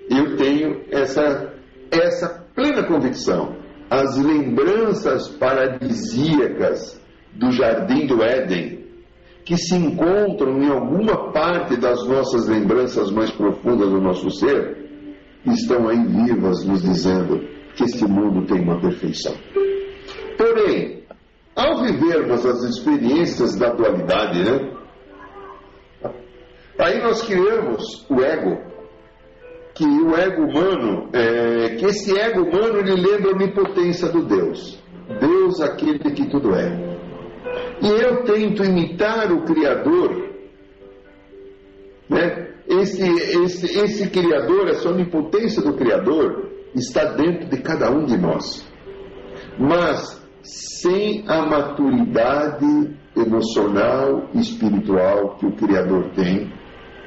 Eu 0.09 0.35
tenho 0.35 0.81
essa, 0.89 1.53
essa 1.91 2.45
plena 2.55 2.83
convicção. 2.87 3.55
As 3.89 4.17
lembranças 4.17 5.27
paradisíacas 5.29 7.01
do 7.33 7.51
jardim 7.51 8.05
do 8.05 8.21
Éden, 8.21 8.85
que 9.43 9.57
se 9.57 9.75
encontram 9.75 10.61
em 10.61 10.69
alguma 10.69 11.31
parte 11.31 11.75
das 11.75 12.07
nossas 12.07 12.47
lembranças 12.47 13.09
mais 13.11 13.31
profundas 13.31 13.89
do 13.89 13.99
nosso 13.99 14.29
ser, 14.31 14.77
estão 15.45 15.87
aí 15.87 16.05
vivas, 16.05 16.63
nos 16.65 16.83
dizendo 16.83 17.39
que 17.75 17.83
este 17.83 18.05
mundo 18.05 18.45
tem 18.45 18.61
uma 18.61 18.79
perfeição. 18.79 19.33
Porém, 20.37 21.03
ao 21.55 21.81
vivermos 21.81 22.45
as 22.45 22.63
experiências 22.63 23.55
da 23.55 23.69
dualidade, 23.73 24.43
né? 24.43 24.71
Aí 26.77 27.01
nós 27.01 27.21
criamos 27.23 28.05
o 28.09 28.21
ego, 28.21 28.57
que 29.79 29.85
o 29.85 30.13
ego 30.13 30.43
humano, 30.43 31.07
é, 31.13 31.77
que 31.77 31.85
esse 31.85 32.13
ego 32.19 32.41
humano 32.41 32.79
ele 32.79 33.01
lembra 33.01 33.31
a 33.31 33.33
onipotência 33.33 34.09
do 34.09 34.25
Deus. 34.25 34.77
Deus 35.21 35.61
aquele 35.61 35.99
que 35.99 36.29
tudo 36.29 36.53
é. 36.53 36.99
E 37.81 37.87
eu 37.87 38.23
tento 38.25 38.65
imitar 38.65 39.31
o 39.31 39.45
Criador, 39.45 40.31
né? 42.09 42.49
esse, 42.67 43.09
esse, 43.41 43.79
esse 43.79 44.09
Criador, 44.09 44.67
essa 44.67 44.89
onipotência 44.89 45.61
do 45.61 45.73
Criador, 45.73 46.49
está 46.75 47.13
dentro 47.13 47.47
de 47.47 47.61
cada 47.61 47.89
um 47.89 48.03
de 48.03 48.17
nós. 48.17 48.69
Mas 49.57 50.21
sem 50.43 51.23
a 51.25 51.45
maturidade 51.45 52.97
emocional 53.15 54.29
e 54.33 54.41
espiritual 54.41 55.37
que 55.37 55.45
o 55.45 55.53
Criador 55.53 56.09
tem, 56.15 56.51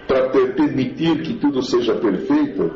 para 0.07 0.31
permitir 0.31 1.23
que 1.23 1.35
tudo 1.35 1.63
seja 1.63 1.95
perfeito. 1.95 2.75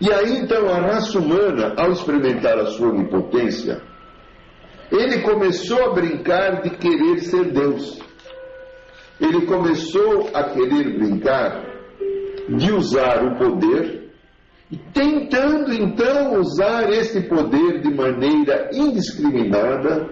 E 0.00 0.12
aí 0.12 0.38
então 0.38 0.68
a 0.68 0.80
raça 0.80 1.18
humana, 1.18 1.74
ao 1.76 1.92
experimentar 1.92 2.58
a 2.58 2.66
sua 2.66 2.88
onipotência, 2.88 3.80
ele 4.90 5.22
começou 5.22 5.90
a 5.90 5.94
brincar 5.94 6.62
de 6.62 6.70
querer 6.70 7.20
ser 7.20 7.52
Deus. 7.52 8.00
Ele 9.20 9.46
começou 9.46 10.28
a 10.34 10.44
querer 10.44 10.98
brincar 10.98 11.64
de 12.48 12.72
usar 12.72 13.24
o 13.24 13.38
poder 13.38 14.02
tentando 14.92 15.72
então 15.72 16.40
usar 16.40 16.90
esse 16.90 17.22
poder 17.28 17.80
de 17.82 17.94
maneira 17.94 18.70
indiscriminada 18.72 20.08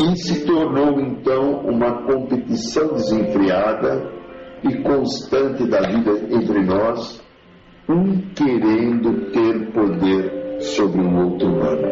e 0.00 0.16
se 0.16 0.44
tornou 0.44 1.00
então 1.00 1.60
uma 1.60 2.04
competição 2.04 2.94
desenfreada 2.94 4.19
e 4.62 4.82
constante 4.82 5.66
da 5.68 5.80
vida 5.80 6.12
entre 6.30 6.60
nós, 6.62 7.22
um 7.88 8.20
querendo 8.34 9.30
ter 9.32 9.72
poder 9.72 10.60
sobre 10.60 11.00
um 11.00 11.24
outro 11.24 11.48
humano. 11.48 11.88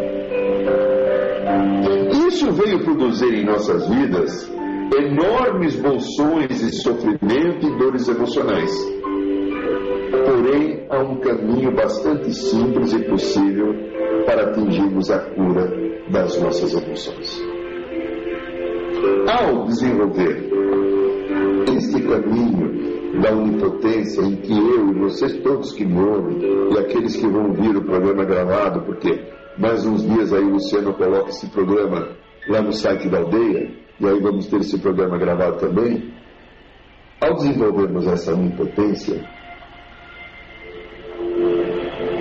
Isso 2.28 2.52
veio 2.52 2.84
produzir 2.84 3.34
em 3.34 3.44
nossas 3.44 3.88
vidas 3.88 4.52
enormes 4.96 5.76
bolsões 5.76 6.60
de 6.60 6.74
sofrimento 6.82 7.66
e 7.66 7.78
dores 7.78 8.08
emocionais. 8.08 8.70
Porém, 10.24 10.86
há 10.90 10.98
um 11.02 11.16
caminho 11.20 11.74
bastante 11.74 12.32
simples 12.32 12.92
e 12.92 13.04
possível 13.04 13.74
para 14.26 14.50
atingirmos 14.50 15.10
a 15.10 15.18
cura 15.18 15.70
das 16.10 16.40
nossas 16.40 16.74
emoções. 16.74 17.42
Ao 19.26 19.64
desenvolver 19.64 20.57
este 21.78 22.02
caminho 22.02 23.20
da 23.22 23.32
onipotência 23.32 24.20
em 24.22 24.36
que 24.36 24.52
eu 24.52 24.90
e 24.90 24.98
vocês 24.98 25.32
todos 25.42 25.72
que 25.72 25.84
me 25.84 26.00
ouvem 26.00 26.38
e 26.72 26.78
aqueles 26.78 27.16
que 27.16 27.26
vão 27.26 27.48
ouvir 27.48 27.76
o 27.76 27.84
programa 27.84 28.24
gravado, 28.24 28.82
porque 28.82 29.24
mais 29.56 29.86
uns 29.86 30.02
dias 30.02 30.32
aí 30.32 30.42
o 30.42 30.50
Luciano 30.50 30.92
coloca 30.94 31.30
esse 31.30 31.48
programa 31.50 32.16
lá 32.48 32.60
no 32.62 32.72
site 32.72 33.08
da 33.08 33.18
aldeia, 33.18 33.70
e 34.00 34.06
aí 34.06 34.20
vamos 34.20 34.46
ter 34.46 34.60
esse 34.60 34.78
programa 34.78 35.18
gravado 35.18 35.58
também. 35.58 36.12
Ao 37.20 37.34
desenvolvermos 37.34 38.06
essa 38.06 38.32
onipotência, 38.32 39.24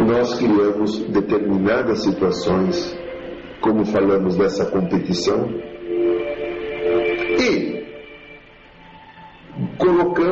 nós 0.07 0.37
criamos 0.39 0.99
determinadas 1.09 2.03
situações, 2.03 2.97
como 3.61 3.85
falamos 3.85 4.35
dessa 4.35 4.65
competição, 4.65 5.49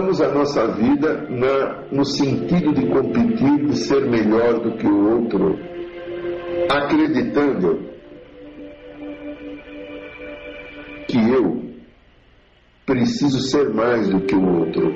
colocamos 0.05 0.21
a 0.21 0.31
nossa 0.31 0.67
vida 0.67 1.27
na, 1.29 1.83
no 1.91 2.05
sentido 2.05 2.73
de 2.73 2.85
competir, 2.87 3.65
de 3.65 3.77
ser 3.77 4.07
melhor 4.07 4.59
do 4.59 4.77
que 4.77 4.85
o 4.85 5.21
outro, 5.21 5.57
acreditando 6.69 7.79
que 11.07 11.17
eu 11.17 11.63
preciso 12.85 13.39
ser 13.41 13.73
mais 13.73 14.09
do 14.09 14.21
que 14.21 14.35
o 14.35 14.59
outro. 14.59 14.93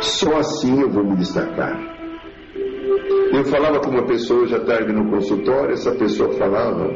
Só 0.00 0.38
assim 0.38 0.80
eu 0.80 0.90
vou 0.90 1.04
me 1.04 1.16
destacar. 1.16 1.78
Eu 3.32 3.44
falava 3.44 3.80
com 3.80 3.90
uma 3.90 4.06
pessoa 4.06 4.42
hoje 4.42 4.54
à 4.54 4.60
tarde 4.60 4.92
no 4.92 5.10
consultório, 5.10 5.72
essa 5.72 5.92
pessoa 5.92 6.32
falava 6.32 6.88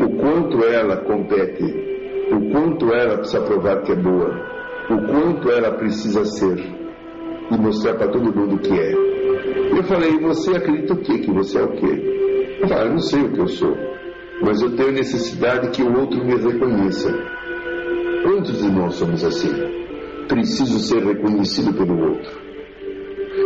o 0.00 0.08
quanto 0.16 0.64
ela 0.64 0.96
compete, 0.96 1.64
o 2.32 2.50
quanto 2.50 2.92
ela 2.92 3.18
precisa 3.18 3.42
provar 3.42 3.82
que 3.82 3.92
é 3.92 3.96
boa, 3.96 4.55
o 4.88 5.06
quanto 5.06 5.50
ela 5.50 5.72
precisa 5.72 6.24
ser 6.24 6.58
e 6.58 7.56
mostrar 7.58 7.94
para 7.94 8.08
todo 8.08 8.34
mundo 8.34 8.58
que 8.58 8.72
é. 8.72 8.92
Eu 8.92 9.82
falei, 9.84 10.18
você 10.20 10.56
acredita 10.56 10.94
o 10.94 10.98
quê? 10.98 11.18
Que 11.18 11.32
você 11.32 11.58
é 11.58 11.64
o 11.64 11.72
quê? 11.72 12.60
Ah, 12.70 12.84
eu 12.84 12.90
não 12.90 12.98
sei 12.98 13.22
o 13.22 13.32
que 13.32 13.40
eu 13.40 13.48
sou, 13.48 13.76
mas 14.42 14.62
eu 14.62 14.76
tenho 14.76 14.92
necessidade 14.92 15.70
que 15.70 15.82
o 15.82 15.98
outro 15.98 16.24
me 16.24 16.36
reconheça. 16.36 17.12
Quantos 18.22 18.62
de 18.62 18.70
nós 18.70 18.94
somos 18.94 19.24
assim? 19.24 19.52
Preciso 20.28 20.78
ser 20.78 21.02
reconhecido 21.04 21.72
pelo 21.74 22.10
outro. 22.10 22.46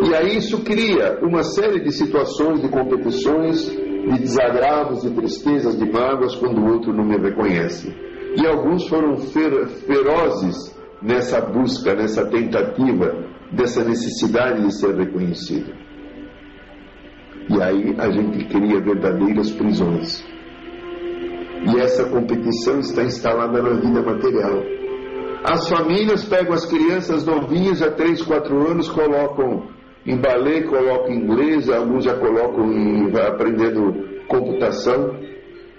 E 0.09 0.15
aí 0.15 0.37
isso 0.37 0.63
cria 0.63 1.19
uma 1.23 1.43
série 1.43 1.81
de 1.81 1.93
situações, 1.93 2.63
de 2.63 2.69
competições, 2.69 3.69
de 3.69 4.19
desagravos, 4.19 5.03
de 5.03 5.11
tristezas, 5.11 5.79
de 5.79 5.91
mágoas 5.91 6.35
quando 6.37 6.59
o 6.59 6.73
outro 6.73 6.93
não 6.93 7.05
me 7.05 7.17
reconhece. 7.19 7.95
E 8.37 8.47
alguns 8.47 8.87
foram 8.89 9.17
fer 9.19 9.67
ferozes 9.67 10.80
nessa 11.03 11.41
busca, 11.41 11.95
nessa 11.95 12.27
tentativa, 12.27 13.15
dessa 13.53 13.85
necessidade 13.85 14.63
de 14.63 14.75
ser 14.75 14.95
reconhecido. 14.95 15.73
E 17.49 17.61
aí 17.61 17.95
a 17.99 18.11
gente 18.11 18.45
cria 18.47 18.81
verdadeiras 18.81 19.51
prisões. 19.51 20.25
E 21.67 21.79
essa 21.81 22.09
competição 22.09 22.79
está 22.79 23.03
instalada 23.03 23.61
na 23.61 23.75
vida 23.81 24.03
material. 24.03 24.63
As 25.45 25.69
famílias 25.69 26.25
pegam 26.25 26.53
as 26.53 26.67
crianças 26.67 27.25
novinhas 27.25 27.83
a 27.83 27.91
3, 27.91 28.23
4 28.23 28.71
anos, 28.71 28.89
colocam 28.89 29.69
em 30.07 30.17
balé, 30.17 30.63
colocam 30.63 31.13
em 31.13 31.19
inglês, 31.19 31.69
alguns 31.69 32.05
já 32.05 32.15
colocam 32.15 32.73
em, 32.73 33.11
aprendendo 33.19 34.25
computação. 34.29 35.19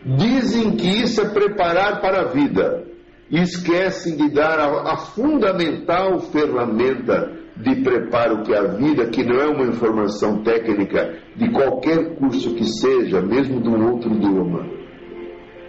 Dizem 0.06 0.76
que 0.76 0.88
isso 1.04 1.22
é 1.22 1.30
preparar 1.30 2.02
para 2.02 2.22
a 2.22 2.26
vida. 2.26 2.91
E 3.32 3.42
esquecem 3.42 4.18
de 4.18 4.30
dar 4.30 4.60
a, 4.60 4.94
a 4.94 4.98
fundamental 4.98 6.20
ferramenta 6.20 7.32
de 7.56 7.76
preparo 7.82 8.44
que 8.44 8.54
a 8.54 8.64
vida, 8.64 9.06
que 9.08 9.24
não 9.24 9.40
é 9.40 9.48
uma 9.48 9.66
informação 9.66 10.44
técnica 10.44 11.18
de 11.38 11.50
qualquer 11.52 12.16
curso 12.16 12.54
que 12.56 12.66
seja, 12.66 13.22
mesmo 13.22 13.62
de 13.62 13.70
um 13.70 13.92
outro 13.92 14.14
idioma. 14.14 14.68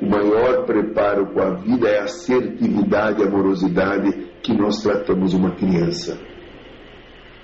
O 0.01 0.07
maior 0.07 0.65
preparo 0.65 1.27
com 1.33 1.41
a 1.41 1.55
vida 1.55 1.89
é 1.89 2.01
a 2.01 2.05
assertividade 2.05 3.23
e 3.23 3.25
amorosidade 3.25 4.33
que 4.43 4.53
nós 4.53 4.83
tratamos 4.83 5.33
uma 5.33 5.53
criança. 5.53 6.19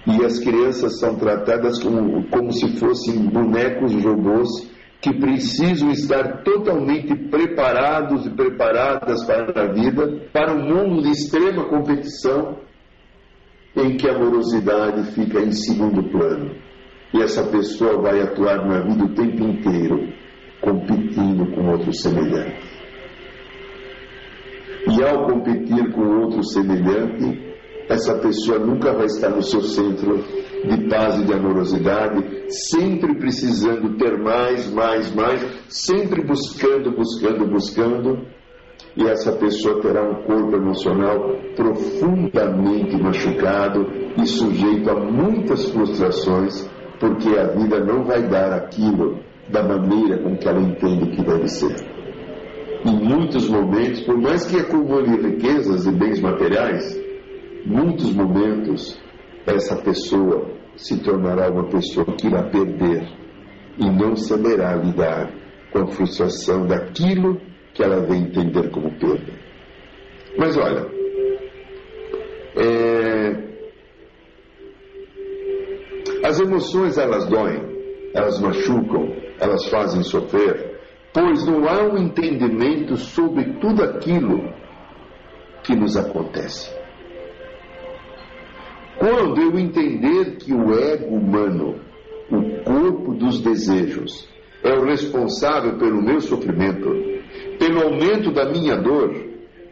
E 0.04 0.24
as 0.24 0.38
crianças 0.40 0.98
são 0.98 1.14
tratadas 1.14 1.81
como, 1.81 2.28
como 2.28 2.50
se 2.50 2.76
fossem 2.78 3.28
bonecos 3.28 3.94
robôs 4.02 4.48
que 5.00 5.12
precisam 5.14 5.90
estar 5.90 6.42
totalmente 6.42 7.14
preparados 7.14 8.26
e 8.26 8.30
preparadas 8.30 9.24
para 9.24 9.62
a 9.62 9.72
vida, 9.72 10.28
para 10.32 10.52
um 10.52 10.64
mundo 10.64 11.02
de 11.02 11.11
extrema 11.11 11.64
competição, 11.68 12.58
em 13.76 13.96
que 13.96 14.08
a 14.08 14.14
amorosidade 14.14 15.12
fica 15.12 15.40
em 15.40 15.52
segundo 15.52 16.02
plano. 16.11 16.56
E 17.14 17.22
essa 17.22 17.44
pessoa 17.44 18.02
vai 18.02 18.20
atuar 18.20 18.66
na 18.66 18.80
vida 18.80 19.04
o 19.04 19.14
tempo 19.14 19.44
inteiro, 19.44 20.12
competindo 20.61 21.54
com 21.54 21.70
outro 21.70 21.92
semelhante. 21.94 22.78
E 24.90 25.04
ao 25.04 25.26
competir 25.26 25.92
com 25.92 26.22
outro 26.22 26.42
semelhante, 26.42 27.56
essa 27.88 28.18
pessoa 28.18 28.58
nunca 28.58 28.92
vai 28.92 29.06
estar 29.06 29.30
no 29.30 29.42
seu 29.42 29.62
centro 29.62 30.24
de 30.64 30.88
paz 30.88 31.21
e 31.21 31.25
de 31.25 31.33
amorosidade, 31.33 32.25
sempre 32.49 33.14
precisando 33.16 33.97
ter 33.97 34.18
mais, 34.18 34.71
mais, 34.73 35.14
mais, 35.14 35.44
sempre 35.68 36.25
buscando, 36.25 36.90
buscando, 36.92 37.47
buscando, 37.47 38.27
e 38.97 39.07
essa 39.07 39.33
pessoa 39.33 39.81
terá 39.81 40.03
um 40.03 40.23
corpo 40.25 40.57
emocional 40.57 41.37
profundamente 41.55 43.01
machucado 43.01 43.87
e 44.21 44.27
sujeito 44.27 44.90
a 44.90 44.94
muitas 44.94 45.71
frustrações, 45.71 46.68
porque 46.99 47.29
a 47.38 47.47
vida 47.49 47.85
não 47.85 48.05
vai 48.05 48.27
dar 48.29 48.53
aquilo 48.53 49.18
da 49.51 49.62
maneira 49.62 50.18
com 50.23 50.37
que 50.37 50.49
ela 50.49 50.61
entende 50.61 51.14
que 51.14 51.23
deve 51.23 51.49
ser. 51.49 51.77
Em 52.85 52.97
muitos 52.97 53.49
momentos, 53.49 54.01
por 54.03 54.21
mais 54.21 54.47
que 54.47 54.57
acumule 54.57 55.16
riquezas 55.16 55.87
e 55.87 55.92
bens 55.92 56.21
materiais, 56.21 57.01
muitos 57.66 58.12
momentos 58.14 59.01
essa 59.50 59.76
pessoa 59.76 60.50
se 60.76 61.02
tornará 61.02 61.50
uma 61.50 61.68
pessoa 61.68 62.06
que 62.16 62.26
irá 62.26 62.44
perder 62.44 63.08
e 63.78 63.90
não 63.90 64.16
saberá 64.16 64.74
lidar 64.76 65.32
com 65.72 65.80
a 65.80 65.87
frustração 65.87 66.66
daquilo 66.66 67.40
que 67.74 67.82
ela 67.82 68.00
vem 68.00 68.22
entender 68.22 68.70
como 68.70 68.90
perda. 68.98 69.32
Mas 70.37 70.56
olha, 70.56 70.87
é... 72.56 73.48
as 76.24 76.40
emoções 76.40 76.98
elas 76.98 77.26
doem, 77.26 77.61
elas 78.14 78.40
machucam, 78.40 79.16
elas 79.40 79.68
fazem 79.68 80.02
sofrer, 80.02 80.78
pois 81.12 81.46
não 81.46 81.68
há 81.68 81.82
um 81.84 81.98
entendimento 81.98 82.96
sobre 82.96 83.54
tudo 83.61 83.82
aquilo 83.82 84.52
que 85.62 85.74
nos 85.74 85.96
acontece. 85.96 86.77
Quando 88.98 89.40
eu 89.40 89.58
entender 89.58 90.37
que 90.38 90.52
o 90.52 90.74
ego 90.76 91.14
humano, 91.14 91.76
o 92.30 92.64
corpo 92.64 93.14
dos 93.14 93.40
desejos, 93.40 94.28
é 94.64 94.72
o 94.72 94.84
responsável 94.84 95.78
pelo 95.78 96.02
meu 96.02 96.20
sofrimento, 96.20 96.88
pelo 97.58 97.82
aumento 97.82 98.32
da 98.32 98.50
minha 98.50 98.76
dor, 98.76 99.14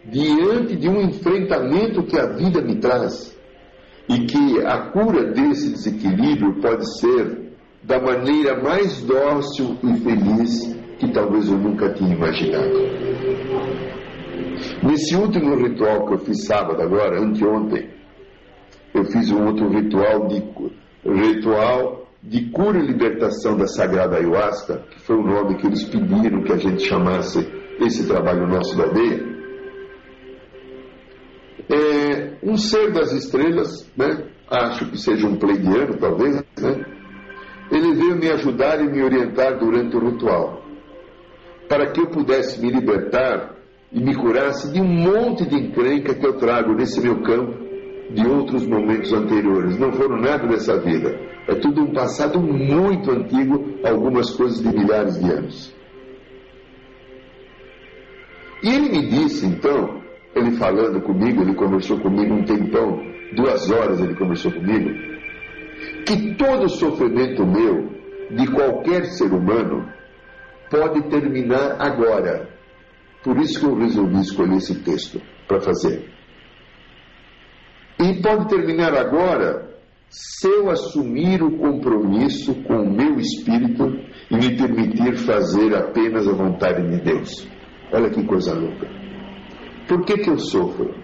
diante 0.05 0.77
de 0.77 0.89
um 0.89 1.01
enfrentamento 1.01 2.05
que 2.05 2.17
a 2.17 2.27
vida 2.27 2.63
me 2.63 2.77
traz, 2.77 3.37
e 4.09 4.27
que 4.27 4.61
a 4.65 4.91
cura 4.93 5.33
desse 5.33 5.71
desequilíbrio 5.71 6.61
pode 6.61 6.89
ser 7.01 7.47
da 7.83 8.01
maneira 8.01 8.63
mais 8.63 9.03
dócil 9.03 9.77
e 9.83 10.01
feliz 10.01 10.77
que 10.99 11.13
talvez 11.13 11.49
eu 11.49 11.59
nunca 11.59 11.93
tinha 11.93 12.15
imaginado. 12.15 12.79
Nesse 14.83 15.17
último 15.17 15.57
ritual 15.57 16.07
que 16.07 16.15
eu 16.15 16.19
fiz 16.19 16.45
sábado 16.47 16.81
agora, 16.81 17.21
anteontem, 17.21 17.96
eu 18.97 19.05
fiz 19.05 19.31
um 19.31 19.47
outro 19.47 19.69
ritual 19.69 20.27
de, 20.27 20.43
ritual 21.05 22.07
de 22.23 22.51
cura 22.51 22.79
e 22.79 22.87
libertação 22.87 23.57
da 23.57 23.67
Sagrada 23.67 24.17
Ayahuasca, 24.17 24.83
que 24.91 25.01
foi 25.01 25.17
o 25.17 25.23
nome 25.23 25.57
que 25.57 25.67
eles 25.67 25.85
pediram 25.85 26.43
que 26.43 26.53
a 26.53 26.57
gente 26.57 26.83
chamasse 26.83 27.47
esse 27.79 28.07
trabalho 28.07 28.47
nosso 28.49 28.77
da 28.77 28.85
aldeia. 28.85 29.37
É, 31.69 32.33
um 32.43 32.57
ser 32.57 32.93
das 32.93 33.13
estrelas, 33.13 33.91
né? 33.97 34.25
acho 34.49 34.91
que 34.91 34.99
seja 34.99 35.27
um 35.27 35.37
pleidiano 35.37 35.99
talvez, 35.99 36.37
né? 36.37 36.87
ele 37.71 37.95
veio 37.95 38.17
me 38.17 38.31
ajudar 38.31 38.81
e 38.81 38.89
me 38.91 39.03
orientar 39.03 39.59
durante 39.59 39.97
o 39.97 40.11
ritual, 40.11 40.63
para 41.69 41.91
que 41.91 42.01
eu 42.01 42.07
pudesse 42.07 42.61
me 42.61 42.71
libertar 42.71 43.57
e 43.93 44.01
me 44.01 44.15
curasse 44.15 44.73
de 44.73 44.81
um 44.81 44.87
monte 44.87 45.45
de 45.45 45.57
encrenca 45.57 46.15
que 46.15 46.27
eu 46.27 46.39
trago 46.39 46.73
nesse 46.75 47.01
meu 47.01 47.23
campo 47.23 47.66
de 48.11 48.27
outros 48.27 48.67
momentos 48.67 49.13
anteriores. 49.13 49.79
Não 49.79 49.93
foram 49.93 50.17
nada 50.21 50.47
dessa 50.47 50.79
vida. 50.81 51.19
É 51.49 51.55
tudo 51.57 51.83
um 51.83 51.93
passado 51.93 52.41
muito 52.41 53.11
antigo, 53.11 53.79
algumas 53.85 54.31
coisas 54.31 54.61
de 54.61 54.77
milhares 54.77 55.19
de 55.19 55.31
anos. 55.31 55.77
E 58.63 58.69
ele 58.69 58.89
me 58.89 59.07
disse, 59.07 59.47
então, 59.47 60.03
ele 60.35 60.53
falando 60.53 61.01
comigo, 61.03 61.43
ele 61.43 61.55
conversou 61.55 62.01
comigo 62.01 62.35
um 62.35 62.45
tempão, 62.45 63.01
duas 63.35 63.71
horas 63.71 64.01
ele 64.01 64.15
conversou 64.15 64.51
comigo, 64.51 64.91
que 66.05 66.35
todo 66.35 66.69
sofrimento 66.69 67.47
meu, 67.47 67.91
de 68.31 68.47
qualquer 68.51 69.05
ser 69.05 69.33
humano, 69.33 69.89
pode 70.71 71.03
terminar 71.11 71.77
agora. 71.79 72.49
Por 73.23 73.37
isso 73.39 73.61
que 73.61 73.67
eu 73.67 73.77
resolvi 73.77 74.21
escolher 74.21 74.57
esse 74.57 74.83
texto 74.83 75.21
para 75.47 75.61
fazer. 75.61 76.16
E 77.99 78.21
pode 78.21 78.49
terminar 78.49 78.95
agora 78.95 79.67
se 80.11 80.49
eu 80.49 80.71
assumir 80.71 81.43
o 81.43 81.57
compromisso 81.59 82.55
com 82.65 82.83
o 82.83 82.91
meu 82.91 83.19
espírito 83.19 83.85
e 84.31 84.37
me 84.37 84.57
permitir 84.57 85.17
fazer 85.19 85.75
apenas 85.75 86.29
a 86.29 86.33
vontade 86.33 86.83
de 86.89 87.03
Deus. 87.03 87.49
Olha 87.93 88.11
que 88.11 88.25
coisa 88.25 88.55
louca. 88.55 88.87
Por 89.89 90.05
que, 90.05 90.19
que 90.19 90.31
eu 90.31 90.39
sofro? 90.39 90.95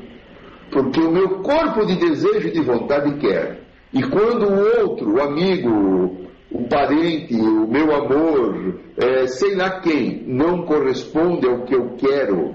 Porque 0.70 1.00
o 1.00 1.10
meu 1.10 1.40
corpo 1.40 1.86
de 1.86 1.96
desejo 1.96 2.48
e 2.48 2.52
de 2.52 2.60
vontade 2.62 3.18
quer. 3.18 3.60
E 3.92 4.02
quando 4.02 4.48
o 4.48 4.80
outro, 4.80 5.14
o 5.14 5.20
amigo, 5.20 6.28
o 6.50 6.68
parente, 6.68 7.34
o 7.34 7.66
meu 7.68 7.94
amor, 7.94 8.80
é, 8.96 9.26
sei 9.26 9.54
lá 9.54 9.80
quem, 9.80 10.24
não 10.26 10.64
corresponde 10.64 11.46
ao 11.46 11.64
que 11.64 11.74
eu 11.74 11.94
quero, 11.96 12.54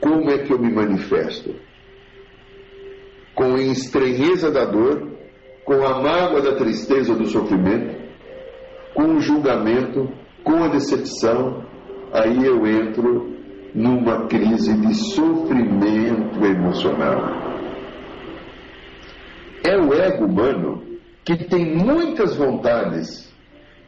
como 0.00 0.30
é 0.30 0.38
que 0.38 0.52
eu 0.52 0.58
me 0.58 0.72
manifesto? 0.72 1.65
Com 3.36 3.54
a 3.54 3.62
estranheza 3.62 4.50
da 4.50 4.64
dor, 4.64 5.12
com 5.64 5.86
a 5.86 6.00
mágoa 6.00 6.40
da 6.40 6.56
tristeza 6.56 7.14
do 7.14 7.26
sofrimento, 7.26 7.94
com 8.94 9.16
o 9.16 9.20
julgamento, 9.20 10.08
com 10.42 10.64
a 10.64 10.68
decepção, 10.68 11.62
aí 12.12 12.44
eu 12.44 12.66
entro 12.66 13.36
numa 13.74 14.26
crise 14.26 14.72
de 14.80 14.94
sofrimento 14.94 16.42
emocional. 16.42 17.46
É 19.62 19.76
o 19.76 19.92
ego 19.92 20.24
humano 20.24 20.82
que 21.22 21.44
tem 21.44 21.76
muitas 21.76 22.36
vontades, 22.36 23.30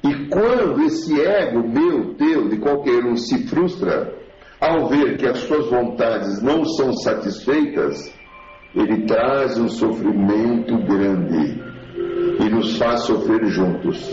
e 0.05 0.29
quando 0.29 0.83
esse 0.83 1.19
ego 1.19 1.67
meu, 1.67 2.15
teu, 2.17 2.49
de 2.49 2.59
qualquer 2.59 3.03
um 3.05 3.17
se 3.17 3.47
frustra, 3.47 4.15
ao 4.61 4.89
ver 4.89 5.17
que 5.17 5.27
as 5.27 5.39
suas 5.39 5.71
vontades 5.71 6.43
não 6.43 6.65
são 6.65 6.93
satisfeitas, 6.93 8.18
ele 8.75 9.07
traz 9.07 9.59
um 9.59 9.69
sofrimento 9.69 10.77
grande 10.79 11.61
e 12.41 12.49
nos 12.51 12.77
faz 12.77 13.03
sofrer 13.03 13.47
juntos. 13.47 14.09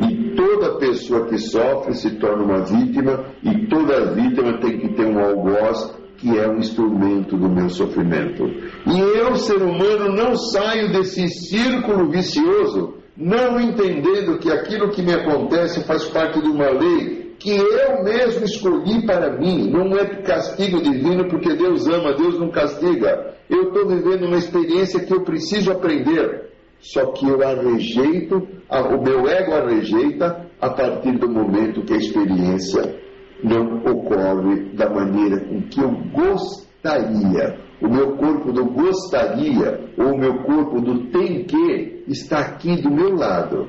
E 0.00 0.34
toda 0.34 0.78
pessoa 0.78 1.26
que 1.26 1.38
sofre 1.38 1.94
se 1.94 2.18
torna 2.18 2.44
uma 2.44 2.64
vítima, 2.64 3.24
e 3.42 3.66
toda 3.66 4.12
vítima 4.14 4.58
tem 4.58 4.78
que 4.78 4.88
ter 4.94 5.06
um 5.06 5.18
algoz 5.18 5.94
que 6.16 6.38
é 6.38 6.48
um 6.48 6.58
instrumento 6.58 7.36
do 7.36 7.48
meu 7.48 7.68
sofrimento. 7.68 8.44
E 8.86 9.00
eu, 9.00 9.36
ser 9.36 9.60
humano, 9.60 10.14
não 10.14 10.36
saio 10.36 10.92
desse 10.92 11.28
círculo 11.28 12.08
vicioso, 12.10 12.94
não 13.16 13.60
entendendo 13.60 14.38
que 14.38 14.50
aquilo 14.50 14.90
que 14.90 15.02
me 15.02 15.12
acontece 15.12 15.84
faz 15.84 16.04
parte 16.04 16.40
de 16.40 16.48
uma 16.48 16.70
lei 16.70 17.34
que 17.38 17.50
eu 17.50 18.04
mesmo 18.04 18.44
escolhi 18.44 19.04
para 19.04 19.36
mim. 19.36 19.68
Não 19.68 19.96
é 19.98 20.04
castigo 20.22 20.80
divino, 20.80 21.28
porque 21.28 21.54
Deus 21.54 21.86
ama, 21.88 22.14
Deus 22.14 22.38
não 22.38 22.50
castiga. 22.50 23.31
Eu 23.52 23.64
estou 23.64 23.86
vivendo 23.86 24.24
uma 24.24 24.38
experiência 24.38 25.04
que 25.04 25.12
eu 25.12 25.20
preciso 25.20 25.70
aprender. 25.70 26.50
Só 26.80 27.12
que 27.12 27.28
eu 27.28 27.46
a 27.46 27.52
rejeito, 27.54 28.36
o 28.36 29.02
meu 29.02 29.28
ego 29.28 29.52
a 29.52 29.68
rejeita 29.68 30.46
a 30.58 30.70
partir 30.70 31.18
do 31.18 31.28
momento 31.28 31.84
que 31.84 31.92
a 31.92 31.98
experiência 31.98 32.98
não 33.44 33.76
ocorre 33.84 34.72
da 34.72 34.88
maneira 34.88 35.38
com 35.44 35.60
que 35.68 35.80
eu 35.82 35.90
gostaria. 36.12 37.60
O 37.82 37.88
meu 37.88 38.16
corpo 38.16 38.52
do 38.52 38.64
gostaria, 38.64 39.80
ou 39.98 40.14
o 40.14 40.18
meu 40.18 40.42
corpo 40.44 40.80
do 40.80 41.10
tem 41.10 41.44
que, 41.44 42.04
está 42.08 42.38
aqui 42.38 42.80
do 42.80 42.90
meu 42.90 43.14
lado. 43.14 43.68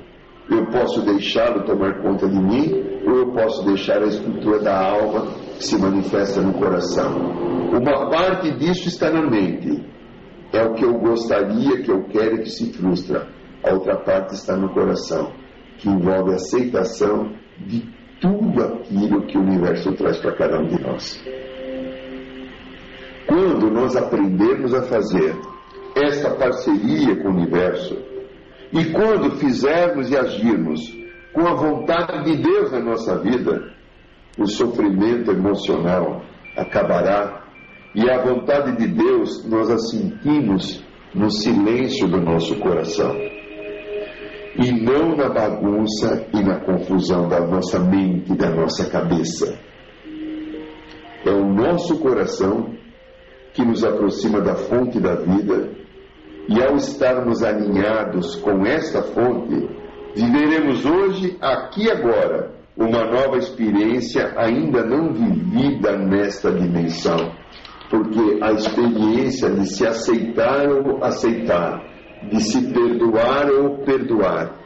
Eu 0.50 0.66
posso 0.68 1.02
deixá-lo 1.02 1.66
tomar 1.66 2.02
conta 2.02 2.28
de 2.28 2.40
mim, 2.40 2.72
ou 3.06 3.18
eu 3.18 3.32
posso 3.34 3.66
deixar 3.66 4.02
a 4.02 4.08
estrutura 4.08 4.60
da 4.60 4.92
alma 4.92 5.43
se 5.64 5.78
manifesta 5.78 6.42
no 6.42 6.54
coração. 6.54 7.18
Uma 7.72 8.10
parte 8.10 8.52
disso 8.58 8.88
está 8.88 9.10
na 9.10 9.30
mente, 9.30 9.84
é 10.52 10.64
o 10.64 10.74
que 10.74 10.86
eu 10.86 10.94
gostaria, 11.00 11.82
que 11.82 11.92
eu 11.92 12.04
quero 12.06 12.40
que 12.40 12.50
se 12.50 12.72
frustra. 12.74 13.28
A 13.64 13.74
outra 13.74 13.98
parte 13.98 14.34
está 14.34 14.56
no 14.56 14.70
coração, 14.74 15.32
que 15.78 15.90
envolve 15.90 16.32
a 16.32 16.36
aceitação 16.36 17.32
de 17.66 17.82
tudo 18.22 18.64
aquilo 18.64 19.26
que 19.26 19.38
o 19.38 19.42
universo 19.42 19.94
traz 19.94 20.18
para 20.20 20.36
cada 20.36 20.60
um 20.60 20.68
de 20.68 20.82
nós. 20.82 21.24
Quando 23.28 23.72
nós 23.72 23.96
aprendemos 23.96 24.74
a 24.74 24.84
fazer 24.84 25.36
esta 25.96 26.32
parceria 26.36 27.16
com 27.22 27.30
o 27.30 27.32
universo, 27.32 27.98
e 28.72 28.86
quando 28.92 29.38
fizermos 29.38 30.10
e 30.10 30.18
agirmos 30.18 30.82
com 31.34 31.48
a 31.48 31.54
vontade 31.54 32.24
de 32.24 32.44
Deus 32.44 32.72
na 32.72 32.80
nossa 32.80 33.18
vida, 33.20 33.73
o 34.38 34.48
sofrimento 34.48 35.32
emocional 35.32 36.24
acabará 36.58 37.44
e 37.96 38.10
a 38.10 38.24
vontade 38.24 38.78
de 38.78 38.88
Deus 38.88 39.46
nós 39.48 39.70
a 39.70 39.78
sentimos 39.78 40.84
no 41.14 41.30
silêncio 41.30 42.08
do 42.08 42.20
nosso 42.20 42.60
coração 42.60 43.16
e 44.56 44.72
não 44.72 45.16
na 45.16 45.30
bagunça 45.30 46.28
e 46.34 46.44
na 46.44 46.60
confusão 46.60 47.28
da 47.28 47.40
nossa 47.40 47.80
mente, 47.80 48.36
da 48.36 48.50
nossa 48.52 48.90
cabeça. 48.90 49.58
É 51.26 51.32
o 51.32 51.46
nosso 51.46 52.00
coração 52.00 52.74
que 53.54 53.64
nos 53.64 53.84
aproxima 53.84 54.42
da 54.42 54.56
fonte 54.56 55.00
da 55.00 55.16
vida, 55.16 55.70
e 56.50 56.62
ao 56.62 56.76
estarmos 56.76 57.42
alinhados 57.42 58.36
com 58.36 58.66
esta 58.66 59.02
fonte, 59.02 59.70
viveremos 60.16 60.86
hoje, 60.86 61.38
aqui 61.40 61.86
e 61.86 61.92
agora, 61.92 62.53
uma 62.76 63.06
nova 63.06 63.38
experiência 63.38 64.34
ainda 64.36 64.84
não 64.84 65.14
vivida 65.14 65.96
nesta 65.98 66.52
dimensão, 66.52 67.32
porque 67.90 68.40
a 68.42 68.52
experiência 68.52 69.50
de 69.52 69.68
se 69.68 69.86
aceitar 69.86 70.68
ou 70.70 71.04
aceitar, 71.04 71.84
de 72.30 72.42
se 72.42 72.74
perdoar 72.74 73.50
ou 73.52 73.78
perdoar, 73.80 74.60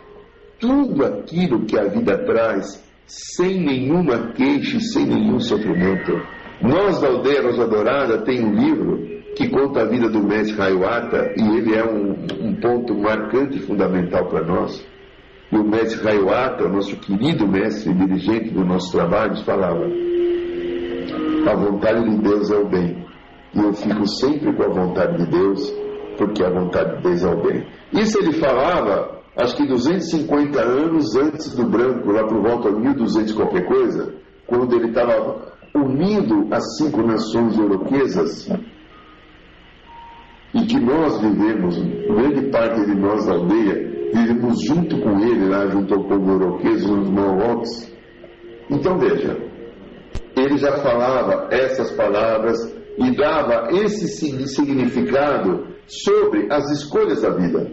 tudo 0.60 1.06
aquilo 1.06 1.66
que 1.66 1.78
a 1.78 1.84
vida 1.84 2.18
traz, 2.26 2.84
sem 3.06 3.64
nenhuma 3.64 4.32
queixa, 4.34 4.80
sem 4.80 5.06
nenhum 5.06 5.40
sofrimento, 5.40 6.14
nós 6.62 7.00
da 7.00 7.10
Aldeia 7.10 7.44
Rosa 7.44 7.68
Dourada 7.68 8.24
tem 8.24 8.44
um 8.44 8.54
livro 8.54 9.18
que 9.36 9.48
conta 9.50 9.82
a 9.82 9.86
vida 9.86 10.10
do 10.10 10.24
mestre 10.24 10.60
Hayuata 10.60 11.34
e 11.38 11.58
ele 11.58 11.76
é 11.76 11.86
um, 11.86 12.16
um 12.42 12.56
ponto 12.56 12.98
marcante 12.98 13.58
e 13.58 13.62
fundamental 13.62 14.28
para 14.28 14.44
nós. 14.44 14.84
E 15.52 15.56
o 15.56 15.64
mestre 15.64 16.08
Hayuata, 16.08 16.68
nosso 16.68 16.96
querido 16.98 17.48
mestre 17.48 17.94
dirigente 17.94 18.50
do 18.50 18.66
nosso 18.66 18.92
trabalho, 18.92 19.36
falava: 19.46 19.86
a 21.50 21.56
vontade 21.56 22.10
de 22.10 22.18
Deus 22.18 22.52
é 22.52 22.58
o 22.58 22.68
bem. 22.68 23.06
E 23.54 23.60
eu 23.60 23.74
fico 23.74 24.06
sempre 24.08 24.54
com 24.54 24.64
a 24.64 24.68
vontade 24.68 25.18
de 25.18 25.32
Deus, 25.32 25.74
porque 26.18 26.44
a 26.44 26.50
vontade 26.50 26.98
de 26.98 27.04
Deus 27.04 27.24
é 27.24 27.30
o 27.30 27.42
bem. 27.42 27.66
Isso 27.94 28.20
ele 28.20 28.34
falava, 28.34 29.22
acho 29.38 29.56
que 29.56 29.66
250 29.66 30.60
anos 30.60 31.16
antes 31.16 31.56
do 31.56 31.66
branco, 31.66 32.12
lá 32.12 32.26
por 32.26 32.42
volta 32.42 32.72
de 32.72 32.80
1200 32.82 33.34
qualquer 33.34 33.66
coisa, 33.66 34.14
quando 34.46 34.76
ele 34.76 34.90
estava 34.90 35.54
unindo 35.74 36.48
as 36.52 36.78
cinco 36.78 37.02
nações 37.04 37.58
euroquesas 37.58 38.50
e 40.54 40.66
que 40.66 40.80
nós 40.80 41.20
vivemos, 41.22 41.78
grande 41.78 42.50
parte 42.50 42.86
de 42.86 42.96
nós 42.96 43.26
da 43.26 43.34
aldeia, 43.34 43.97
vivemos 44.14 44.58
junto 44.66 45.00
com 45.02 45.20
ele 45.20 45.50
lá, 45.50 45.68
junto 45.68 45.94
ao 45.94 46.04
povo 46.04 46.32
euroquês, 46.32 46.86
nos 46.86 47.10
Mohawks. 47.10 47.96
Então 48.70 48.98
veja, 48.98 49.38
ele 50.36 50.58
já 50.58 50.78
falava 50.78 51.48
essas 51.52 51.92
palavras 51.92 52.58
e 52.98 53.16
dava 53.16 53.70
esse 53.72 54.08
significado 54.48 55.68
sobre 55.88 56.52
as 56.52 56.70
escolhas 56.72 57.22
da 57.22 57.30
vida. 57.30 57.72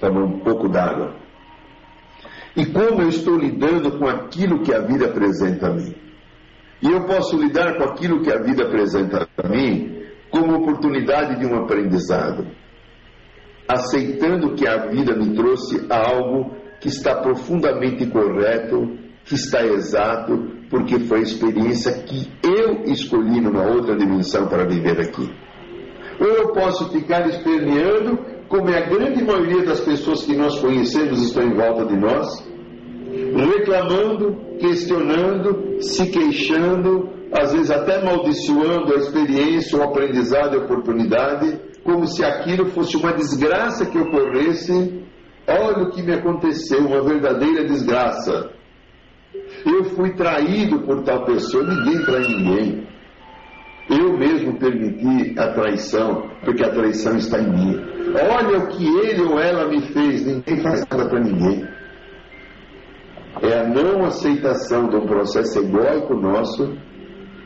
Toma 0.00 0.24
um 0.24 0.40
pouco 0.40 0.68
d'água 0.68 1.22
e 2.56 2.66
como 2.66 3.02
eu 3.02 3.08
estou 3.08 3.36
lidando 3.36 3.98
com 3.98 4.06
aquilo 4.06 4.62
que 4.62 4.74
a 4.74 4.80
vida 4.80 5.06
apresenta 5.06 5.68
a 5.68 5.74
mim. 5.74 5.94
E 6.82 6.90
eu 6.90 7.04
posso 7.06 7.36
lidar 7.36 7.76
com 7.76 7.84
aquilo 7.84 8.22
que 8.22 8.30
a 8.30 8.42
vida 8.42 8.64
apresenta 8.64 9.28
a 9.36 9.48
mim 9.48 10.02
como 10.30 10.56
oportunidade 10.56 11.38
de 11.38 11.46
um 11.46 11.56
aprendizado, 11.62 12.46
aceitando 13.68 14.54
que 14.54 14.66
a 14.66 14.86
vida 14.86 15.14
me 15.16 15.34
trouxe 15.34 15.86
algo 15.88 16.56
que 16.80 16.88
está 16.88 17.16
profundamente 17.16 18.06
correto, 18.06 18.98
que 19.24 19.34
está 19.34 19.64
exato, 19.64 20.50
porque 20.68 20.98
foi 21.00 21.18
a 21.18 21.22
experiência 21.22 21.92
que 21.92 22.28
eu 22.42 22.82
escolhi 22.92 23.40
numa 23.40 23.64
outra 23.64 23.96
dimensão 23.96 24.48
para 24.48 24.66
viver 24.66 25.00
aqui. 25.00 25.30
Ou 26.20 26.26
eu 26.26 26.52
posso 26.52 26.90
ficar 26.90 27.28
esperneando 27.28 28.18
como 28.48 28.68
é 28.68 28.78
a 28.78 28.88
grande 28.88 29.24
maioria 29.24 29.64
das 29.64 29.80
pessoas 29.80 30.24
que 30.24 30.36
nós 30.36 30.58
conhecemos 30.58 31.22
estão 31.22 31.42
em 31.42 31.54
volta 31.54 31.86
de 31.86 31.96
nós, 31.96 32.46
reclamando, 33.34 34.36
questionando, 34.58 35.80
se 35.80 36.10
queixando, 36.10 37.08
às 37.32 37.52
vezes 37.52 37.70
até 37.70 38.04
maldiçoando 38.04 38.92
a 38.92 38.98
experiência, 38.98 39.78
o 39.78 39.82
aprendizado 39.82 40.56
a 40.56 40.64
oportunidade, 40.64 41.58
como 41.84 42.06
se 42.06 42.24
aquilo 42.24 42.66
fosse 42.66 42.96
uma 42.96 43.12
desgraça 43.12 43.86
que 43.86 43.98
ocorresse. 43.98 45.02
Olha 45.46 45.84
o 45.84 45.90
que 45.90 46.02
me 46.02 46.14
aconteceu, 46.14 46.86
uma 46.86 47.02
verdadeira 47.02 47.64
desgraça. 47.64 48.50
Eu 49.66 49.84
fui 49.84 50.14
traído 50.14 50.80
por 50.82 51.02
tal 51.02 51.24
pessoa, 51.24 51.64
ninguém 51.64 52.04
trai 52.04 52.26
ninguém. 52.26 52.88
Eu 53.90 54.16
mesmo 54.16 54.58
permiti 54.58 55.38
a 55.38 55.52
traição, 55.52 56.30
porque 56.44 56.64
a 56.64 56.70
traição 56.70 57.16
está 57.16 57.40
em 57.40 57.50
mim. 57.50 57.76
Olha 58.14 58.58
o 58.58 58.68
que 58.68 58.86
ele 58.86 59.22
ou 59.22 59.40
ela 59.40 59.68
me 59.68 59.80
fez, 59.92 60.24
ninguém 60.24 60.62
faz 60.62 60.86
nada 60.88 61.08
para 61.08 61.20
ninguém. 61.20 61.66
É 63.42 63.58
a 63.58 63.68
não 63.68 64.04
aceitação 64.04 64.88
de 64.88 64.96
um 64.96 65.06
processo 65.06 65.58
egóico 65.58 66.14
nosso 66.14 66.76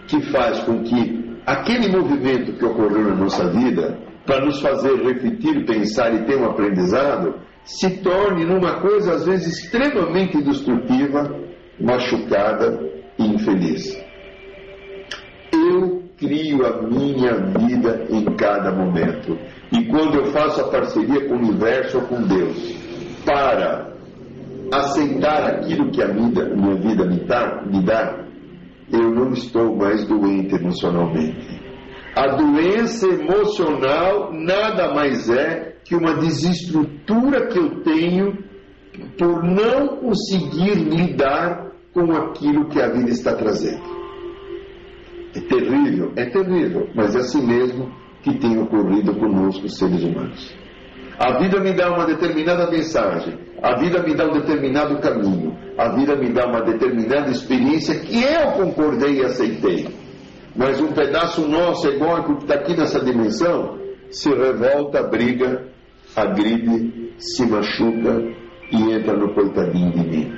que 0.09 0.21
faz 0.31 0.61
com 0.61 0.83
que 0.83 1.39
aquele 1.47 1.89
movimento 1.89 2.53
que 2.53 2.65
ocorreu 2.65 3.09
na 3.09 3.15
nossa 3.15 3.49
vida, 3.51 3.99
para 4.27 4.45
nos 4.45 4.61
fazer 4.61 4.97
refletir, 4.97 5.65
pensar 5.65 6.13
e 6.15 6.25
ter 6.27 6.37
um 6.37 6.47
aprendizado, 6.47 7.37
se 7.65 8.03
torne 8.03 8.45
numa 8.45 8.81
coisa 8.81 9.15
às 9.15 9.25
vezes 9.25 9.59
extremamente 9.59 10.43
destrutiva, 10.43 11.41
machucada 11.81 12.81
e 13.19 13.25
infeliz. 13.25 13.97
Eu 15.53 16.03
crio 16.17 16.67
a 16.67 16.83
minha 16.83 17.35
vida 17.67 18.07
em 18.11 18.25
cada 18.37 18.73
momento. 18.73 19.39
E 19.73 19.85
quando 19.87 20.17
eu 20.17 20.27
faço 20.27 20.61
a 20.61 20.69
parceria 20.69 21.29
com 21.29 21.35
o 21.35 21.39
universo 21.39 21.99
ou 21.99 22.05
com 22.05 22.23
Deus 22.23 22.57
para 23.25 23.95
aceitar 24.73 25.45
aquilo 25.55 25.91
que 25.91 26.03
a 26.03 26.09
vida, 26.09 26.55
minha 26.55 26.75
vida 26.77 27.05
me 27.05 27.17
me 27.71 27.85
dá, 27.85 28.27
eu 28.93 29.11
não 29.11 29.33
estou 29.33 29.77
mais 29.77 30.07
doente 30.07 30.55
emocionalmente. 30.55 31.56
A 32.17 32.29
doença 32.29 33.07
emocional 33.07 34.33
nada 34.33 34.95
mais 34.95 35.29
é 35.29 35.77
que 35.85 35.95
uma 35.95 36.15
desestrutura 36.15 37.47
que 37.49 37.59
eu 37.59 37.83
tenho 37.83 38.39
por 39.19 39.45
não 39.45 39.99
conseguir 39.99 40.77
lidar 40.77 41.73
com 41.93 42.11
aquilo 42.13 42.71
que 42.71 42.81
a 42.81 42.89
vida 42.89 43.11
está 43.11 43.35
trazendo. 43.35 43.85
É 45.35 45.41
terrível, 45.41 46.13
é 46.17 46.25
terrível, 46.25 46.89
mas 46.95 47.15
é 47.15 47.19
assim 47.19 47.47
mesmo 47.47 47.93
que 48.23 48.39
tem 48.39 48.59
ocorrido 48.59 49.15
conosco, 49.17 49.69
seres 49.69 50.03
humanos. 50.03 50.57
A 51.19 51.39
vida 51.39 51.61
me 51.61 51.75
dá 51.75 51.93
uma 51.93 52.07
determinada 52.07 52.71
mensagem, 52.71 53.39
a 53.63 53.79
vida 53.79 54.03
me 54.03 54.15
dá 54.15 54.25
um 54.27 54.33
determinado 54.33 54.99
caminho, 55.01 55.55
a 55.77 55.91
vida 55.91 56.17
me 56.17 56.33
dá 56.33 56.47
uma 56.47 56.63
determinada 56.63 57.31
experiência 57.31 58.01
que 58.01 58.23
eu 58.23 58.53
concordei 58.53 59.21
e 59.21 59.23
aceitei. 59.23 60.06
Mas 60.57 60.81
um 60.81 60.93
pedaço 60.93 61.47
nosso, 61.47 61.87
egóico, 61.87 62.37
que 62.37 62.43
está 62.45 62.55
aqui 62.55 62.77
nessa 62.77 63.05
dimensão, 63.05 63.79
se 64.11 64.31
revolta, 64.31 65.03
briga, 65.03 65.67
agride, 66.15 67.13
se 67.19 67.47
machuca 67.47 68.23
e 68.73 68.93
entra 68.93 69.15
no 69.15 69.35
coitadinho 69.35 69.93
de 69.93 70.09
mim. 70.09 70.33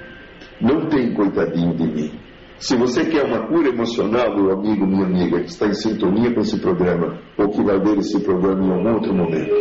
Não 0.60 0.88
tem 0.88 1.14
coitadinho 1.14 1.74
de 1.76 1.86
mim. 1.86 2.20
Se 2.58 2.76
você 2.76 3.04
quer 3.04 3.24
uma 3.24 3.46
cura 3.46 3.68
emocional, 3.68 4.34
meu 4.34 4.50
amigo, 4.50 4.84
minha 4.84 5.06
amiga, 5.06 5.40
que 5.40 5.50
está 5.50 5.68
em 5.68 5.74
sintonia 5.74 6.34
com 6.34 6.40
esse 6.40 6.58
programa, 6.58 7.16
ou 7.36 7.48
que 7.50 7.62
vai 7.62 7.78
ver 7.78 7.98
esse 7.98 8.18
programa 8.20 8.64
em 8.64 8.72
algum 8.72 8.94
outro 8.94 9.14
momento, 9.14 9.54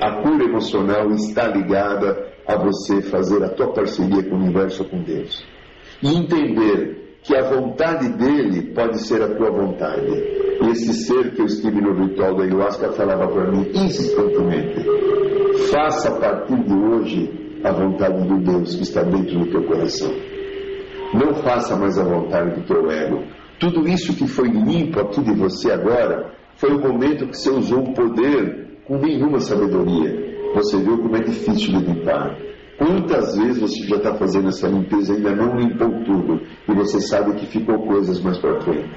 a 0.00 0.22
cura 0.22 0.44
emocional 0.44 1.10
está 1.10 1.48
ligada 1.48 2.32
a 2.46 2.56
você 2.56 3.02
fazer 3.02 3.44
a 3.44 3.50
tua 3.50 3.72
parceria 3.74 4.22
com 4.22 4.36
o 4.36 4.38
universo, 4.38 4.84
com 4.86 5.02
Deus. 5.02 5.46
E 6.02 6.16
entender 6.16 7.11
que 7.22 7.36
a 7.36 7.48
vontade 7.48 8.08
dele 8.14 8.72
pode 8.74 9.00
ser 9.06 9.22
a 9.22 9.34
tua 9.34 9.50
vontade. 9.50 10.10
Esse 10.70 10.92
ser 10.92 11.32
que 11.34 11.40
eu 11.40 11.46
estive 11.46 11.80
no 11.80 11.94
ritual 11.94 12.34
da 12.36 12.44
ayahuasca 12.44 12.92
falava 12.92 13.28
para 13.28 13.50
mim 13.50 13.70
insistentemente: 13.74 14.84
faça 15.70 16.08
a 16.08 16.18
partir 16.18 16.56
de 16.64 16.74
hoje 16.74 17.60
a 17.64 17.72
vontade 17.72 18.26
de 18.26 18.44
Deus 18.44 18.74
que 18.74 18.82
está 18.82 19.02
dentro 19.02 19.38
do 19.38 19.50
teu 19.50 19.62
coração. 19.64 20.12
Não 21.14 21.34
faça 21.34 21.76
mais 21.76 21.98
a 21.98 22.04
vontade 22.04 22.60
do 22.60 22.66
teu 22.66 22.90
ego. 22.90 23.22
Tudo 23.60 23.86
isso 23.86 24.16
que 24.16 24.26
foi 24.26 24.48
limpo 24.48 24.98
aqui 25.00 25.20
de 25.22 25.32
você 25.34 25.70
agora 25.70 26.32
foi 26.56 26.74
o 26.74 26.80
momento 26.80 27.28
que 27.28 27.36
você 27.36 27.50
usou 27.50 27.80
o 27.80 27.94
poder 27.94 28.80
com 28.84 28.98
nenhuma 28.98 29.38
sabedoria. 29.38 30.32
Você 30.54 30.78
viu 30.78 30.98
como 30.98 31.16
é 31.16 31.20
difícil 31.20 31.78
de 31.78 31.86
limpar. 31.86 32.36
Quantas 32.84 33.36
vezes 33.36 33.60
você 33.60 33.86
já 33.86 33.96
está 33.96 34.14
fazendo 34.16 34.48
essa 34.48 34.66
limpeza 34.66 35.12
e 35.12 35.16
ainda 35.16 35.36
não 35.36 35.56
limpou 35.56 35.88
tudo 36.04 36.40
e 36.68 36.74
você 36.74 37.00
sabe 37.02 37.34
que 37.34 37.46
ficou 37.46 37.78
coisas 37.86 38.20
mais 38.20 38.38
para 38.38 38.60
frente? 38.60 38.90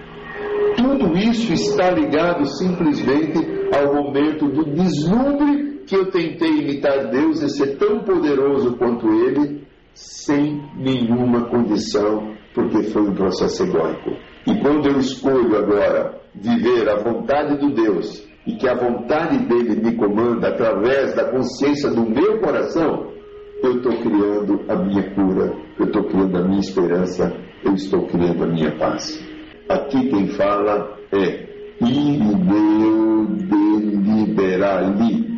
Tudo 0.76 1.16
isso 1.16 1.54
está 1.54 1.92
ligado 1.92 2.44
simplesmente 2.46 3.38
ao 3.72 3.94
momento 3.94 4.48
do 4.48 4.66
deslumbre 4.74 5.84
que 5.86 5.96
eu 5.96 6.10
tentei 6.10 6.62
imitar 6.62 7.12
Deus 7.12 7.44
e 7.44 7.50
ser 7.50 7.78
tão 7.78 8.00
poderoso 8.00 8.76
quanto 8.76 9.08
Ele 9.08 9.64
sem 9.94 10.64
nenhuma 10.78 11.46
condição, 11.46 12.34
porque 12.56 12.82
foi 12.86 13.04
um 13.04 13.14
processo 13.14 13.66
egóico. 13.66 14.10
E 14.48 14.62
quando 14.62 14.90
eu 14.90 14.98
escolho 14.98 15.56
agora 15.56 16.20
viver 16.34 16.90
a 16.90 17.04
vontade 17.04 17.60
do 17.60 17.72
Deus 17.72 18.28
e 18.48 18.56
que 18.56 18.68
a 18.68 18.74
vontade 18.74 19.38
dele 19.46 19.80
me 19.80 19.96
comanda 19.96 20.48
através 20.48 21.16
da 21.16 21.30
consciência 21.30 21.92
do 21.92 22.04
meu 22.04 22.40
coração, 22.40 23.15
eu 23.66 23.78
estou 23.78 23.98
criando 23.98 24.64
a 24.70 24.76
minha 24.76 25.04
cura, 25.16 25.54
eu 25.80 25.86
estou 25.88 26.04
criando 26.04 26.38
a 26.38 26.44
minha 26.44 26.60
esperança, 26.60 27.36
eu 27.64 27.74
estou 27.74 28.06
criando 28.08 28.44
a 28.44 28.48
minha 28.48 28.78
paz. 28.78 29.20
Aqui 29.68 30.08
quem 30.10 30.28
fala 30.30 30.96
é 31.12 31.46
Irineu 31.82 33.26
de 33.26 33.86
Liberali. 33.98 35.36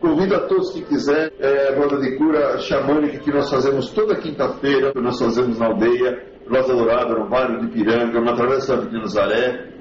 Convido 0.00 0.34
a 0.34 0.40
todos 0.46 0.72
que 0.72 0.82
quiser, 0.82 1.32
é, 1.38 1.68
a 1.68 1.78
roda 1.78 2.00
de 2.00 2.16
cura 2.16 2.58
xamânica 2.58 3.18
que 3.18 3.30
nós 3.30 3.50
fazemos 3.50 3.90
toda 3.90 4.16
quinta-feira, 4.16 4.92
nós 4.96 5.18
fazemos 5.18 5.58
na 5.58 5.66
aldeia, 5.66 6.24
Rosa 6.48 6.74
Dourada, 6.74 7.14
no 7.14 7.28
bairro 7.28 7.60
de 7.60 7.68
Piranga, 7.68 8.20
na 8.20 8.34
Travessa 8.34 8.76
de 8.78 8.92
Nazaré. 8.92 9.72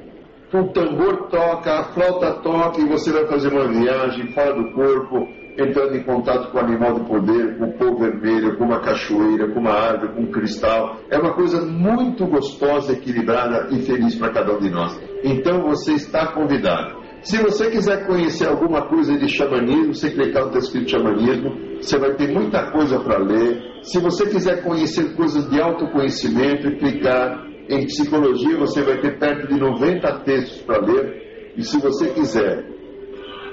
O 0.53 0.71
tambor 0.71 1.29
toca, 1.29 1.79
a 1.79 1.83
flauta 1.93 2.33
toca 2.41 2.79
e 2.79 2.87
você 2.87 3.11
vai 3.11 3.25
fazer 3.27 3.51
uma 3.51 3.67
viagem 3.67 4.31
fora 4.33 4.53
do 4.53 4.71
corpo, 4.71 5.27
entrando 5.57 5.95
em 5.95 6.03
contato 6.03 6.51
com 6.51 6.57
o 6.57 6.61
animal 6.61 6.95
de 6.95 7.07
poder, 7.07 7.57
com 7.57 7.65
o 7.65 7.73
povo 7.73 7.99
vermelho, 7.99 8.57
com 8.57 8.65
uma 8.65 8.81
cachoeira, 8.81 9.51
com 9.51 9.59
uma 9.59 9.71
árvore, 9.71 10.13
com 10.13 10.21
um 10.21 10.31
cristal. 10.31 10.99
É 11.09 11.17
uma 11.17 11.33
coisa 11.33 11.65
muito 11.65 12.25
gostosa, 12.25 12.93
equilibrada 12.93 13.67
e 13.71 13.81
feliz 13.81 14.15
para 14.15 14.31
cada 14.31 14.53
um 14.53 14.59
de 14.59 14.69
nós. 14.69 14.99
Então 15.23 15.61
você 15.63 15.93
está 15.93 16.33
convidado. 16.33 17.03
Se 17.21 17.37
você 17.41 17.69
quiser 17.69 18.05
conhecer 18.05 18.47
alguma 18.47 18.87
coisa 18.87 19.17
de 19.17 19.29
xamanismo, 19.29 19.93
você 19.93 20.09
clicar 20.09 20.45
no 20.45 20.51
texto 20.51 20.75
escrito 20.75 20.91
xamanismo, 20.91 21.55
você 21.81 21.97
vai 21.97 22.13
ter 22.15 22.33
muita 22.33 22.69
coisa 22.71 22.99
para 22.99 23.17
ler. 23.17 23.61
Se 23.83 23.99
você 23.99 24.25
quiser 24.25 24.61
conhecer 24.61 25.15
coisas 25.15 25.49
de 25.49 25.61
autoconhecimento 25.61 26.67
e 26.67 26.77
clicar 26.77 27.45
em 27.69 27.85
psicologia, 27.85 28.57
você 28.57 28.81
vai 28.81 28.99
ter 28.99 29.17
perto 29.19 29.47
de 29.47 29.57
90 29.57 30.19
textos 30.25 30.61
para 30.63 30.81
ler. 30.81 31.53
E 31.55 31.63
se 31.63 31.79
você 31.79 32.09
quiser 32.09 32.65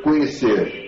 conhecer 0.02 0.79